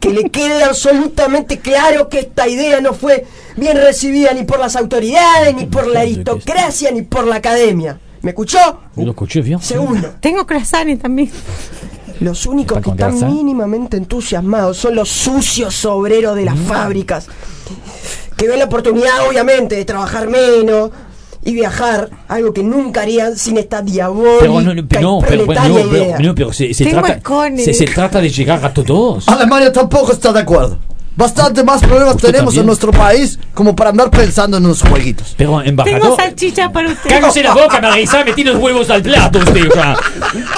que 0.00 0.10
le 0.10 0.28
quede 0.30 0.64
absolutamente 0.64 1.58
claro 1.58 2.08
que 2.08 2.18
esta 2.20 2.48
idea 2.48 2.80
no 2.80 2.92
fue 2.94 3.26
bien 3.56 3.76
recibida 3.76 4.32
ni 4.32 4.42
por 4.44 4.58
las 4.58 4.76
autoridades, 4.76 5.54
ni 5.54 5.66
por 5.66 5.86
la 5.86 6.00
aristocracia, 6.00 6.90
ni 6.90 7.02
por 7.02 7.26
la 7.26 7.36
academia. 7.36 7.98
¿Me 8.22 8.30
escuchó? 8.30 8.58
Yo 8.96 9.04
lo 9.04 9.10
escuché 9.12 9.40
bien. 9.40 9.60
Segundo, 9.62 10.14
Tengo 10.20 10.44
croissants 10.46 11.00
también. 11.00 11.30
los 12.20 12.46
únicos 12.46 12.80
¿Para 12.82 12.96
que 12.96 13.14
están 13.14 13.32
mínimamente 13.32 13.96
entusiasmados 13.96 14.76
son 14.76 14.96
los 14.96 15.08
sucios 15.08 15.84
obreros 15.84 16.34
de 16.34 16.44
las 16.44 16.58
fábricas, 16.58 17.28
que 18.36 18.48
ven 18.48 18.58
la 18.58 18.64
oportunidad, 18.64 19.28
obviamente, 19.28 19.76
de 19.76 19.84
trabajar 19.84 20.28
menos 20.28 20.90
y 21.44 21.52
viajar, 21.52 22.10
algo 22.28 22.52
que 22.52 22.62
nunca 22.62 23.02
harían 23.02 23.36
sin 23.36 23.58
esta 23.58 23.80
diabólica 23.80 24.38
Pero 24.40 24.60
no, 24.60 24.74
no, 24.74 24.88
pero, 24.88 25.00
no, 25.00 25.18
y 25.18 25.22
pero, 25.22 25.44
proletaria 25.44 25.84
no, 25.84 25.90
pero, 25.90 26.18
no, 26.20 26.34
pero 26.34 26.52
se, 26.52 26.74
se 26.74 26.86
trata, 26.86 27.20
se 27.56 27.84
trata 27.86 28.20
de 28.20 28.28
llegar 28.28 28.64
a 28.64 28.72
todos. 28.72 29.28
Alemania 29.28 29.72
tampoco 29.72 30.12
está 30.12 30.32
de 30.32 30.40
acuerdo. 30.40 30.78
Bastante 31.18 31.64
más 31.64 31.80
problemas 31.80 32.14
¿Usted 32.14 32.28
tenemos 32.28 32.54
también? 32.54 32.60
en 32.60 32.66
nuestro 32.68 32.92
país 32.92 33.40
como 33.52 33.74
para 33.74 33.90
andar 33.90 34.08
pensando 34.08 34.56
en 34.56 34.64
unos 34.64 34.82
jueguitos. 34.82 35.34
Pero, 35.36 35.50
Tengo 35.50 35.62
embajador. 35.62 36.16
salchicha 36.16 36.70
para 36.70 36.90
usted. 36.90 37.10
Cágase 37.10 37.42
la 37.42 37.54
boca, 37.54 37.80
Marisa, 37.80 38.22
metí 38.22 38.44
los 38.44 38.54
huevos 38.54 38.88
al 38.88 39.02
plato 39.02 39.40
usted, 39.40 39.68
ya. 39.74 39.96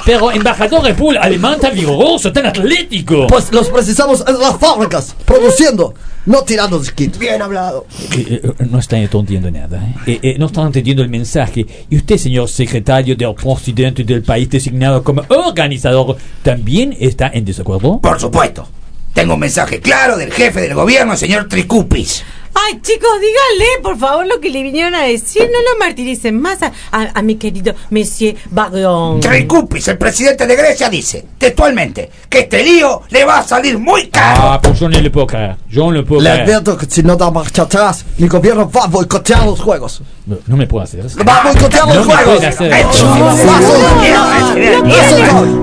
Pero, 0.05 0.31
embajador 0.31 0.83
de 0.83 0.93
pool 0.93 1.17
alemán 1.17 1.59
tan 1.59 1.75
vigoroso, 1.75 2.31
tan 2.31 2.45
atlético. 2.45 3.27
Pues 3.27 3.51
los 3.53 3.71
precisamos 3.71 4.23
en 4.29 4.39
las 4.39 4.59
fábricas, 4.59 5.17
produciendo, 5.25 5.95
no 6.27 6.43
tirando 6.43 6.79
disquitos. 6.79 7.19
Bien 7.19 7.41
hablado. 7.41 7.87
Eh, 8.15 8.43
eh, 8.45 8.67
no 8.69 8.81
está 8.81 8.99
entendiendo 8.99 9.51
nada. 9.51 9.83
¿eh? 9.83 9.95
Eh, 10.07 10.19
eh, 10.23 10.37
no 10.39 10.45
está 10.45 10.61
entendiendo 10.61 11.03
el 11.03 11.09
mensaje. 11.09 11.65
Y 11.89 11.97
usted, 11.97 12.19
señor 12.19 12.51
secretario 12.51 13.17
del 13.17 13.35
presidente 13.35 14.05
del 14.05 14.23
país 14.23 14.51
designado 14.51 15.03
como 15.03 15.23
organizador, 15.29 16.19
¿también 16.43 16.95
está 17.01 17.31
en 17.33 17.47
desacuerdo? 17.47 17.99
Por 18.01 18.21
supuesto. 18.21 18.69
Tengo 19.15 19.35
un 19.35 19.41
mensaje 19.41 19.81
claro 19.81 20.17
del 20.17 20.33
jefe 20.33 20.61
del 20.61 20.75
gobierno, 20.75 21.17
señor 21.17 21.49
Tricupis. 21.49 22.23
Ay, 22.53 22.81
chicos, 22.83 23.09
díganle, 23.21 23.67
por 23.81 23.97
favor, 23.97 24.27
lo 24.27 24.41
que 24.41 24.51
le 24.51 24.63
vinieron 24.65 24.93
a 24.95 25.03
decir. 25.05 25.43
No 25.43 25.59
lo 25.61 25.79
martiricen 25.79 26.41
más 26.41 26.61
a, 26.63 26.73
a- 26.91 27.11
a 27.15 27.23
mi 27.23 27.37
querido 27.37 27.75
Monsieur 27.91 28.35
Baron. 28.51 29.21
Tricupis, 29.21 29.87
el 29.89 29.99
presidente 29.99 30.47
de 30.49 30.57
Grecia, 30.57 30.89
dice 30.91 31.25
textualmente 31.39 32.11
que 32.29 32.41
este 32.41 32.63
lío 32.65 33.03
le 33.11 33.25
va 33.25 33.39
a 33.39 33.45
salir 33.45 33.79
muy 33.79 34.09
caro. 34.09 34.43
Ah, 34.53 34.61
pues 34.61 34.81
yo 34.81 34.89
no 34.89 34.99
le 35.01 35.11
puedo 35.11 35.27
creer. 35.29 35.57
Yo 35.69 35.85
no 35.87 35.93
le 35.93 36.03
puedo 36.03 36.21
Le 36.23 36.29
creer. 36.31 36.43
advierto 36.45 36.77
que 36.77 36.87
si 36.87 37.03
no 37.05 37.17
da 37.17 37.31
marcha 37.31 37.63
atrás, 37.63 38.05
mi 38.19 38.27
gobierno 38.27 38.69
va 38.71 38.85
a 38.85 38.89
boicotear 38.89 39.45
los 39.47 39.61
juegos. 39.61 40.03
No, 40.27 40.37
no 40.47 40.57
me 40.57 40.67
puedo 40.67 40.83
hacer. 40.85 41.07
eso. 41.07 41.19
Va 41.25 41.43
a 41.43 41.45
boicotear 41.53 41.87
No 41.87 41.95
los 41.95 42.07
juegos. 42.07 42.45
hacer. 42.45 42.85
¿No 42.85 44.01
quieren, 44.01 44.85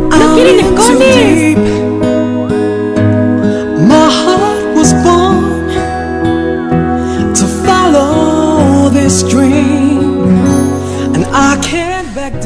¿no 0.09 0.35
quieren 0.35 0.59
escones? 0.59 1.57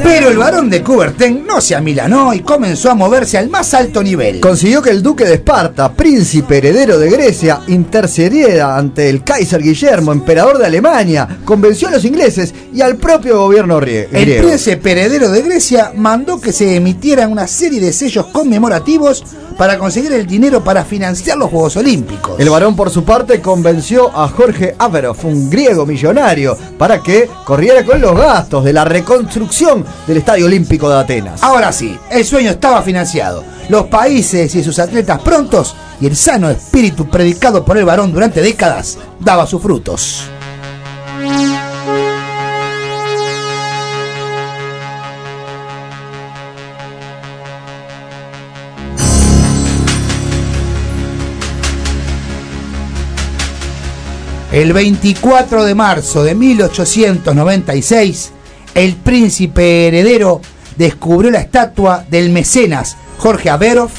Pero 0.03 0.29
el 0.29 0.37
varón 0.37 0.69
de 0.69 0.81
Coubertin 0.81 1.45
no 1.45 1.61
se 1.61 1.75
amilanó 1.75 2.33
y 2.33 2.39
comenzó 2.41 2.89
a 2.91 2.95
moverse 2.95 3.37
al 3.37 3.49
más 3.49 3.73
alto 3.73 4.01
nivel. 4.03 4.39
Consiguió 4.39 4.81
que 4.81 4.89
el 4.89 5.01
duque 5.03 5.25
de 5.25 5.35
Esparta, 5.35 5.93
príncipe 5.93 6.57
heredero 6.57 6.97
de 6.97 7.09
Grecia, 7.09 7.61
intercediera 7.67 8.77
ante 8.77 9.09
el 9.09 9.23
Kaiser 9.23 9.61
Guillermo, 9.61 10.11
emperador 10.11 10.57
de 10.57 10.65
Alemania, 10.65 11.27
convenció 11.45 11.87
a 11.87 11.91
los 11.91 12.05
ingleses 12.05 12.53
y 12.73 12.81
al 12.81 12.97
propio 12.97 13.37
gobierno 13.39 13.79
rie- 13.79 14.07
El 14.11 14.25
griego. 14.25 14.47
príncipe 14.47 14.91
heredero 14.91 15.29
de 15.29 15.41
Grecia 15.43 15.91
mandó 15.95 16.39
que 16.41 16.51
se 16.51 16.75
emitieran 16.75 17.31
una 17.31 17.47
serie 17.47 17.79
de 17.79 17.93
sellos 17.93 18.27
conmemorativos 18.27 19.23
para 19.57 19.77
conseguir 19.77 20.13
el 20.13 20.25
dinero 20.25 20.63
para 20.63 20.83
financiar 20.83 21.37
los 21.37 21.49
Juegos 21.49 21.77
Olímpicos. 21.77 22.39
El 22.39 22.49
varón, 22.49 22.75
por 22.75 22.89
su 22.89 23.03
parte, 23.03 23.41
convenció 23.41 24.09
a 24.15 24.27
Jorge 24.27 24.75
Averov, 24.77 25.17
un 25.23 25.49
griego 25.49 25.85
millonario, 25.85 26.57
para 26.77 27.01
que 27.01 27.29
corriera 27.45 27.83
con 27.83 28.01
los 28.01 28.17
gastos 28.17 28.63
de 28.63 28.73
la 28.73 28.85
reconstrucción 28.85 29.85
del 30.07 30.17
Estadio 30.17 30.45
Olímpico 30.45 30.89
de 30.89 30.99
Atenas. 30.99 31.43
Ahora 31.43 31.71
sí, 31.71 31.97
el 32.09 32.25
sueño 32.25 32.51
estaba 32.51 32.81
financiado. 32.81 33.43
Los 33.69 33.85
países 33.85 34.53
y 34.55 34.63
sus 34.63 34.79
atletas 34.79 35.21
prontos 35.21 35.75
y 35.99 36.07
el 36.07 36.15
sano 36.15 36.49
espíritu 36.49 37.09
predicado 37.09 37.63
por 37.63 37.77
el 37.77 37.85
varón 37.85 38.11
durante 38.11 38.41
décadas 38.41 38.97
daba 39.19 39.45
sus 39.45 39.61
frutos. 39.61 40.23
El 54.51 54.73
24 54.73 55.63
de 55.63 55.75
marzo 55.75 56.25
de 56.25 56.35
1896, 56.35 58.31
el 58.75 58.95
príncipe 58.97 59.87
heredero 59.87 60.41
descubrió 60.75 61.31
la 61.31 61.39
estatua 61.39 62.03
del 62.09 62.31
mecenas 62.31 62.97
Jorge 63.17 63.49
Averov 63.49 63.91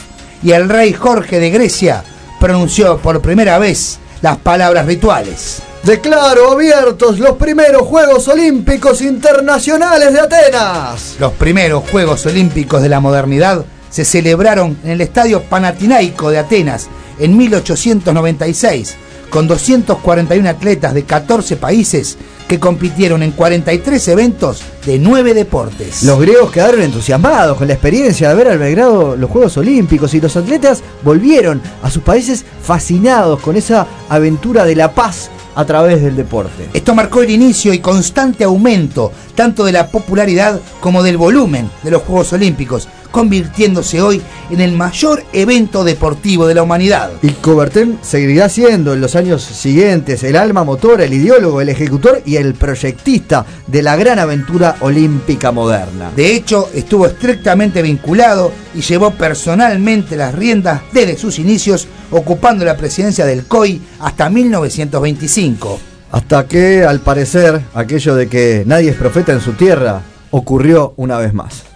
y 0.42 0.52
el 0.52 0.68
rey 0.68 0.92
Jorge 0.92 1.40
de 1.40 1.48
Grecia 1.48 2.04
pronunció 2.38 2.98
por 2.98 3.22
primera 3.22 3.58
vez 3.58 3.98
las 4.20 4.36
palabras 4.36 4.84
rituales. 4.84 5.62
Declaro 5.84 6.52
abiertos 6.52 7.18
los 7.18 7.38
primeros 7.38 7.88
Juegos 7.88 8.28
Olímpicos 8.28 9.00
Internacionales 9.00 10.12
de 10.12 10.20
Atenas. 10.20 11.16
Los 11.18 11.32
primeros 11.32 11.88
Juegos 11.90 12.26
Olímpicos 12.26 12.82
de 12.82 12.90
la 12.90 13.00
modernidad 13.00 13.64
se 13.88 14.04
celebraron 14.04 14.76
en 14.84 14.90
el 14.90 15.00
Estadio 15.00 15.42
Panatinaico 15.44 16.30
de 16.30 16.40
Atenas 16.40 16.88
en 17.18 17.38
1896, 17.38 18.96
con 19.32 19.48
241 19.48 20.46
atletas 20.46 20.92
de 20.92 21.04
14 21.04 21.56
países 21.56 22.18
que 22.46 22.60
compitieron 22.60 23.22
en 23.22 23.32
43 23.32 24.08
eventos 24.08 24.62
de 24.84 24.98
9 24.98 25.32
deportes. 25.32 26.02
Los 26.02 26.20
griegos 26.20 26.52
quedaron 26.52 26.82
entusiasmados 26.82 27.56
con 27.56 27.66
la 27.66 27.72
experiencia 27.72 28.28
de 28.28 28.34
haber 28.34 28.48
albergado 28.48 29.16
los 29.16 29.30
Juegos 29.30 29.56
Olímpicos 29.56 30.12
y 30.12 30.20
los 30.20 30.36
atletas 30.36 30.82
volvieron 31.02 31.62
a 31.82 31.90
sus 31.90 32.02
países 32.02 32.44
fascinados 32.62 33.40
con 33.40 33.56
esa 33.56 33.86
aventura 34.10 34.66
de 34.66 34.76
la 34.76 34.92
paz 34.92 35.30
a 35.54 35.64
través 35.64 36.02
del 36.02 36.14
deporte. 36.14 36.68
Esto 36.74 36.94
marcó 36.94 37.22
el 37.22 37.30
inicio 37.30 37.72
y 37.72 37.78
constante 37.78 38.44
aumento 38.44 39.12
tanto 39.34 39.64
de 39.64 39.72
la 39.72 39.88
popularidad 39.88 40.60
como 40.80 41.02
del 41.02 41.16
volumen 41.16 41.70
de 41.82 41.90
los 41.90 42.02
Juegos 42.02 42.34
Olímpicos, 42.34 42.86
convirtiéndose 43.12 44.02
hoy 44.02 44.20
en 44.50 44.60
el 44.60 44.72
mayor 44.72 45.22
evento 45.32 45.84
deportivo 45.84 46.46
de 46.48 46.54
la 46.54 46.64
humanidad. 46.64 47.12
Y 47.22 47.30
Coubertin 47.30 47.98
seguirá 48.02 48.48
siendo 48.48 48.92
en 48.92 49.00
los 49.00 49.14
años 49.14 49.42
siguientes 49.42 50.24
el 50.24 50.34
alma 50.34 50.64
motora, 50.64 51.04
el 51.04 51.12
ideólogo, 51.12 51.60
el 51.60 51.68
ejecutor 51.68 52.22
y 52.26 52.36
el 52.36 52.54
proyectista 52.54 53.46
de 53.68 53.82
la 53.82 53.94
gran 53.94 54.18
aventura 54.18 54.76
olímpica 54.80 55.52
moderna. 55.52 56.10
De 56.16 56.34
hecho, 56.34 56.68
estuvo 56.74 57.06
estrictamente 57.06 57.82
vinculado 57.82 58.50
y 58.74 58.80
llevó 58.80 59.12
personalmente 59.12 60.16
las 60.16 60.34
riendas 60.34 60.80
desde 60.92 61.16
sus 61.16 61.38
inicios, 61.38 61.86
ocupando 62.10 62.64
la 62.64 62.76
presidencia 62.76 63.24
del 63.24 63.44
COI 63.44 63.80
hasta 64.00 64.28
1925. 64.28 65.78
Hasta 66.10 66.46
que, 66.46 66.84
al 66.84 67.00
parecer, 67.00 67.62
aquello 67.74 68.14
de 68.14 68.28
que 68.28 68.64
nadie 68.66 68.90
es 68.90 68.96
profeta 68.96 69.32
en 69.32 69.40
su 69.40 69.52
tierra 69.52 70.02
ocurrió 70.30 70.94
una 70.96 71.18
vez 71.18 71.32
más. 71.32 71.71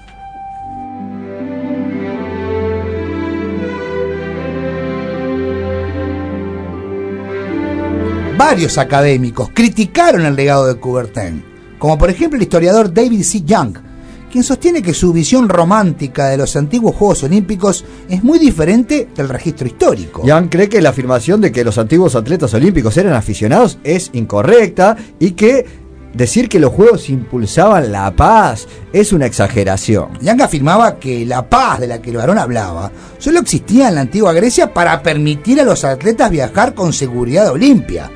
Varios 8.36 8.76
académicos 8.76 9.48
criticaron 9.54 10.26
el 10.26 10.36
legado 10.36 10.66
de 10.66 10.78
Coubertin, 10.78 11.42
como 11.78 11.96
por 11.96 12.10
ejemplo 12.10 12.36
el 12.36 12.42
historiador 12.42 12.92
David 12.92 13.22
C. 13.22 13.42
Young, 13.42 13.78
quien 14.30 14.44
sostiene 14.44 14.82
que 14.82 14.92
su 14.92 15.10
visión 15.10 15.48
romántica 15.48 16.26
de 16.26 16.36
los 16.36 16.54
antiguos 16.54 16.94
Juegos 16.94 17.22
Olímpicos 17.22 17.86
es 18.10 18.22
muy 18.22 18.38
diferente 18.38 19.08
del 19.16 19.30
registro 19.30 19.66
histórico. 19.66 20.22
Young 20.26 20.50
cree 20.50 20.68
que 20.68 20.82
la 20.82 20.90
afirmación 20.90 21.40
de 21.40 21.50
que 21.50 21.64
los 21.64 21.78
antiguos 21.78 22.14
atletas 22.14 22.52
olímpicos 22.52 22.94
eran 22.98 23.14
aficionados 23.14 23.78
es 23.82 24.10
incorrecta 24.12 24.98
y 25.18 25.30
que 25.30 25.64
decir 26.12 26.50
que 26.50 26.60
los 26.60 26.74
Juegos 26.74 27.08
impulsaban 27.08 27.90
la 27.90 28.14
paz 28.14 28.68
es 28.92 29.14
una 29.14 29.24
exageración. 29.24 30.10
Young 30.20 30.42
afirmaba 30.42 30.98
que 30.98 31.24
la 31.24 31.48
paz 31.48 31.80
de 31.80 31.86
la 31.86 32.02
que 32.02 32.10
el 32.10 32.18
varón 32.18 32.36
hablaba 32.36 32.92
solo 33.16 33.40
existía 33.40 33.88
en 33.88 33.94
la 33.94 34.02
antigua 34.02 34.34
Grecia 34.34 34.74
para 34.74 35.02
permitir 35.02 35.58
a 35.58 35.64
los 35.64 35.84
atletas 35.84 36.30
viajar 36.30 36.74
con 36.74 36.92
seguridad 36.92 37.46
a 37.46 37.52
Olimpia 37.52 38.10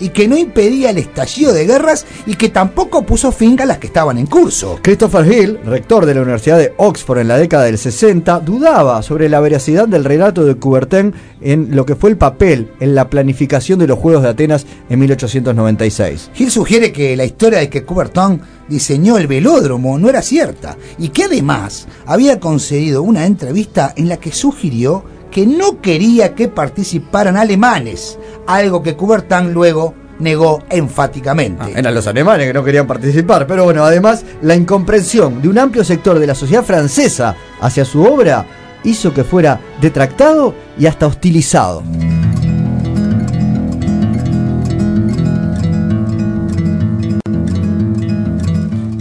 y 0.00 0.10
que 0.10 0.28
no 0.28 0.36
impedía 0.36 0.90
el 0.90 0.98
estallido 0.98 1.52
de 1.52 1.66
guerras 1.66 2.06
y 2.26 2.34
que 2.34 2.48
tampoco 2.48 3.02
puso 3.04 3.32
fin 3.32 3.60
a 3.60 3.66
las 3.66 3.78
que 3.78 3.86
estaban 3.86 4.18
en 4.18 4.26
curso. 4.26 4.78
Christopher 4.82 5.30
Hill, 5.30 5.58
rector 5.64 6.06
de 6.06 6.14
la 6.14 6.22
Universidad 6.22 6.58
de 6.58 6.74
Oxford 6.76 7.18
en 7.18 7.28
la 7.28 7.38
década 7.38 7.64
del 7.64 7.78
60, 7.78 8.40
dudaba 8.40 9.02
sobre 9.02 9.28
la 9.28 9.40
veracidad 9.40 9.88
del 9.88 10.04
relato 10.04 10.44
de 10.44 10.56
Coubertin 10.56 11.14
en 11.40 11.74
lo 11.74 11.86
que 11.86 11.96
fue 11.96 12.10
el 12.10 12.16
papel 12.16 12.70
en 12.80 12.94
la 12.94 13.08
planificación 13.08 13.78
de 13.78 13.86
los 13.86 13.98
Juegos 13.98 14.22
de 14.22 14.30
Atenas 14.30 14.66
en 14.88 14.98
1896. 14.98 16.30
Hill 16.36 16.50
sugiere 16.50 16.92
que 16.92 17.16
la 17.16 17.24
historia 17.24 17.60
de 17.60 17.70
que 17.70 17.84
Coubertin 17.84 18.40
diseñó 18.68 19.18
el 19.18 19.26
velódromo 19.26 19.98
no 19.98 20.08
era 20.08 20.22
cierta 20.22 20.76
y 20.98 21.10
que 21.10 21.24
además 21.24 21.86
había 22.04 22.40
concedido 22.40 23.02
una 23.02 23.26
entrevista 23.26 23.92
en 23.96 24.08
la 24.08 24.16
que 24.16 24.32
sugirió 24.32 25.04
que 25.30 25.46
no 25.46 25.80
quería 25.80 26.34
que 26.34 26.48
participaran 26.48 27.36
alemanes, 27.36 28.18
algo 28.46 28.82
que 28.82 28.96
Coubertin 28.96 29.52
luego 29.52 29.94
negó 30.18 30.62
enfáticamente. 30.70 31.62
Ah, 31.62 31.70
eran 31.74 31.94
los 31.94 32.06
alemanes 32.06 32.46
que 32.46 32.54
no 32.54 32.64
querían 32.64 32.86
participar, 32.86 33.46
pero 33.46 33.64
bueno, 33.64 33.84
además 33.84 34.24
la 34.42 34.54
incomprensión 34.54 35.42
de 35.42 35.48
un 35.48 35.58
amplio 35.58 35.84
sector 35.84 36.18
de 36.18 36.26
la 36.26 36.34
sociedad 36.34 36.64
francesa 36.64 37.36
hacia 37.60 37.84
su 37.84 38.02
obra 38.02 38.46
hizo 38.84 39.12
que 39.12 39.24
fuera 39.24 39.60
detractado 39.80 40.54
y 40.78 40.86
hasta 40.86 41.06
hostilizado. 41.06 41.82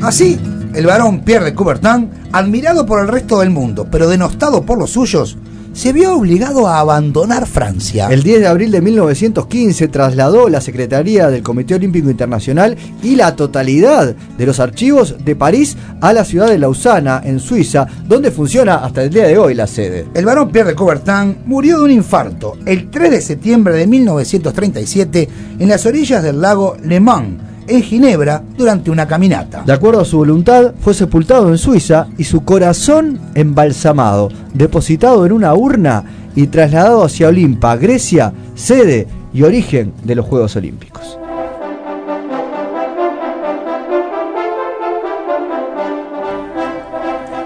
Así, 0.02 0.40
el 0.76 0.86
varón 0.86 1.22
Pierre 1.22 1.46
de 1.46 1.56
Coubertin 1.56 2.12
admirado 2.32 2.86
por 2.86 3.02
el 3.02 3.08
resto 3.08 3.40
del 3.40 3.50
mundo, 3.50 3.88
pero 3.90 4.08
denostado 4.08 4.64
por 4.64 4.78
los 4.78 4.92
suyos, 4.92 5.38
se 5.76 5.92
vio 5.92 6.16
obligado 6.16 6.68
a 6.68 6.80
abandonar 6.80 7.46
Francia. 7.46 8.08
El 8.10 8.24
10 8.24 8.40
de 8.40 8.48
abril 8.48 8.72
de 8.72 8.82
1915 8.82 9.90
trasladó 9.90 10.48
la 10.48 10.62
Secretaría 10.62 11.30
del 11.30 11.44
Comité 11.44 11.76
Olímpico 11.76 12.10
Internacional 12.10 12.78
y 13.04 13.18
la 13.18 13.36
totalidad 13.36 14.16
de 14.16 14.46
los 14.46 14.62
archivos 14.62 15.18
de 15.24 15.36
París 15.36 15.76
a 16.00 16.14
la 16.14 16.24
ciudad 16.24 16.48
de 16.48 16.58
Lausana, 16.58 17.22
en 17.26 17.42
Suiza, 17.42 17.88
donde 18.08 18.32
funciona 18.32 18.76
hasta 18.78 19.04
el 19.04 19.10
día 19.10 19.28
de 19.28 19.38
hoy 19.38 19.54
la 19.54 19.68
sede. 19.68 20.08
El 20.14 20.26
varón 20.26 20.50
Pierre 20.50 20.70
de 20.70 20.76
Coubertin 20.76 21.40
murió 21.46 21.80
de 21.80 21.84
un 21.84 21.92
infarto 21.92 22.54
el 22.66 22.90
3 22.90 23.12
de 23.12 23.22
septiembre 23.22 23.76
de 23.76 23.86
1937 23.86 25.30
en 25.60 25.68
las 25.68 25.86
orillas 25.86 26.24
del 26.24 26.40
lago 26.40 26.78
Le 26.84 27.02
Mans, 27.02 27.45
en 27.68 27.82
Ginebra, 27.82 28.44
durante 28.58 28.92
una 28.92 29.08
caminata. 29.08 29.64
De 29.66 29.74
acuerdo 29.74 30.02
a 30.02 30.06
su 30.06 30.18
voluntad, 30.18 30.74
fue 30.80 30.94
sepultado 30.94 31.50
en 31.50 31.58
Suiza 31.58 32.08
y 32.18 32.24
su 32.24 32.44
corazón 32.44 33.20
embalsamado, 33.34 34.30
depositado 34.54 35.26
en 35.26 35.32
una 35.32 35.54
urna 35.54 36.04
y 36.36 36.48
trasladado 36.48 37.04
hacia 37.04 37.30
Olimpa, 37.30 37.76
Grecia, 37.78 38.34
sede 38.56 39.08
y 39.34 39.44
origen 39.44 39.94
de 40.04 40.16
los 40.16 40.26
Juegos 40.26 40.56
Olímpicos. 40.56 41.18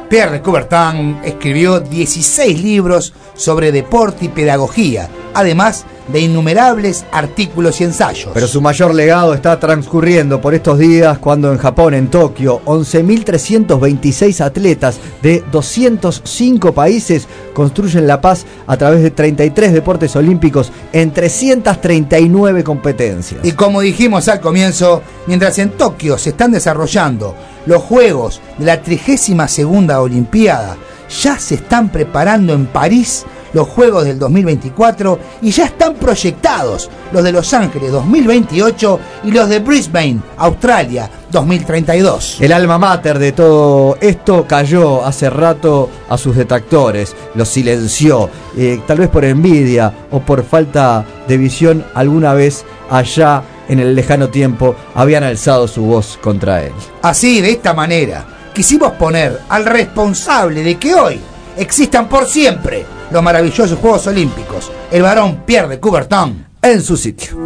Pierre 0.10 0.42
Coubertin 0.42 1.20
escribió 1.24 1.80
16 1.80 2.64
libros 2.64 3.14
sobre 3.36 3.72
deporte 3.72 4.26
y 4.26 4.30
pedagogía, 4.30 5.08
además 5.36 5.86
de 6.12 6.20
innumerables 6.22 7.06
artículos 7.12 7.80
y 7.82 7.86
ensayos. 7.86 8.32
Pero 8.34 8.48
su 8.48 8.62
mayor 8.62 8.94
legado 8.94 9.34
está 9.34 9.60
transcurriendo 9.60 10.42
por 10.42 10.54
estos 10.54 10.80
días 10.80 11.18
cuando 11.20 11.52
en 11.52 11.58
Japón, 11.58 11.94
en 11.94 12.10
Tokio, 12.10 12.62
11.326 12.66 14.42
atletas 14.42 15.00
de 15.22 15.44
205 15.52 16.74
países 16.74 17.28
construyen 17.54 18.08
la 18.08 18.22
paz 18.22 18.46
a 18.68 18.78
través 18.78 19.04
de 19.04 19.12
33 19.12 19.74
deportes 19.74 20.16
olímpicos 20.16 20.72
en 20.94 21.12
339 21.12 22.64
competencias. 22.64 23.44
Y 23.44 23.52
como 23.54 23.82
dijimos 23.82 24.28
al 24.28 24.40
comienzo, 24.40 25.02
mientras 25.28 25.60
en 25.60 25.72
Tokio 25.72 26.18
se 26.18 26.32
están 26.32 26.52
desarrollando 26.52 27.36
los 27.66 27.84
Juegos 27.84 28.42
de 28.58 28.66
la 28.66 28.82
32 28.82 29.60
Olimpiada, 30.00 30.78
ya 31.10 31.40
se 31.40 31.56
están 31.56 31.90
preparando 31.90 32.54
en 32.54 32.68
París 32.68 33.26
los 33.54 33.68
Juegos 33.68 34.06
del 34.06 34.20
2024 34.20 35.20
y 35.42 35.52
ya 35.52 35.66
están 35.66 35.96
proyectados 35.96 36.90
los 37.12 37.24
de 37.24 37.32
Los 37.32 37.54
Ángeles 37.54 37.92
2028 37.92 39.00
y 39.24 39.32
los 39.32 39.50
de 39.50 39.60
Brisbane, 39.60 40.20
Australia 40.38 41.10
2032. 41.32 42.38
El 42.42 42.54
alma 42.54 42.78
mater 42.78 43.20
de 43.20 43.32
todo 43.32 43.98
esto 44.02 44.46
cayó 44.48 45.06
hace 45.06 45.30
rato 45.30 45.90
a 46.10 46.18
sus 46.18 46.36
detractores, 46.36 47.16
los 47.36 47.48
silenció, 47.50 48.30
eh, 48.58 48.82
tal 48.88 49.00
vez 49.00 49.10
por 49.10 49.26
envidia 49.26 49.94
o 50.12 50.20
por 50.20 50.44
falta 50.44 51.06
de 51.28 51.38
visión 51.38 51.86
alguna 51.94 52.34
vez 52.34 52.66
allá 52.90 53.44
en 53.68 53.80
el 53.80 53.96
lejano 53.96 54.30
tiempo 54.30 54.76
habían 54.96 55.24
alzado 55.24 55.68
su 55.68 55.84
voz 55.84 56.18
contra 56.22 56.64
él. 56.64 56.74
Así, 57.02 57.40
de 57.40 57.52
esta 57.52 57.74
manera, 57.74 58.26
quisimos 58.54 58.94
poner 58.94 59.40
al 59.50 59.66
responsable 59.66 60.64
de 60.64 60.76
que 60.78 60.96
hoy 60.96 61.20
existan 61.58 62.08
por 62.08 62.28
siempre 62.28 62.86
los 63.12 63.24
maravillosos 63.24 63.80
Juegos 63.80 64.08
Olímpicos, 64.08 64.72
el 64.92 65.02
varón 65.02 65.44
Pierre 65.46 65.68
de 65.68 65.80
Coubertin, 65.80 66.46
en 66.62 66.82
su 66.82 66.98
sitio. 66.98 67.38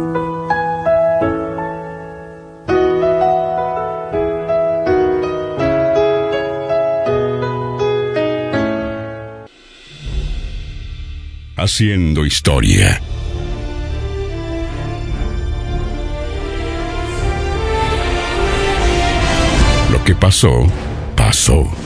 Haciendo 11.56 12.26
historia. 12.26 13.00
Lo 19.90 20.04
que 20.04 20.14
pasó, 20.14 20.66
pasó. 21.16 21.83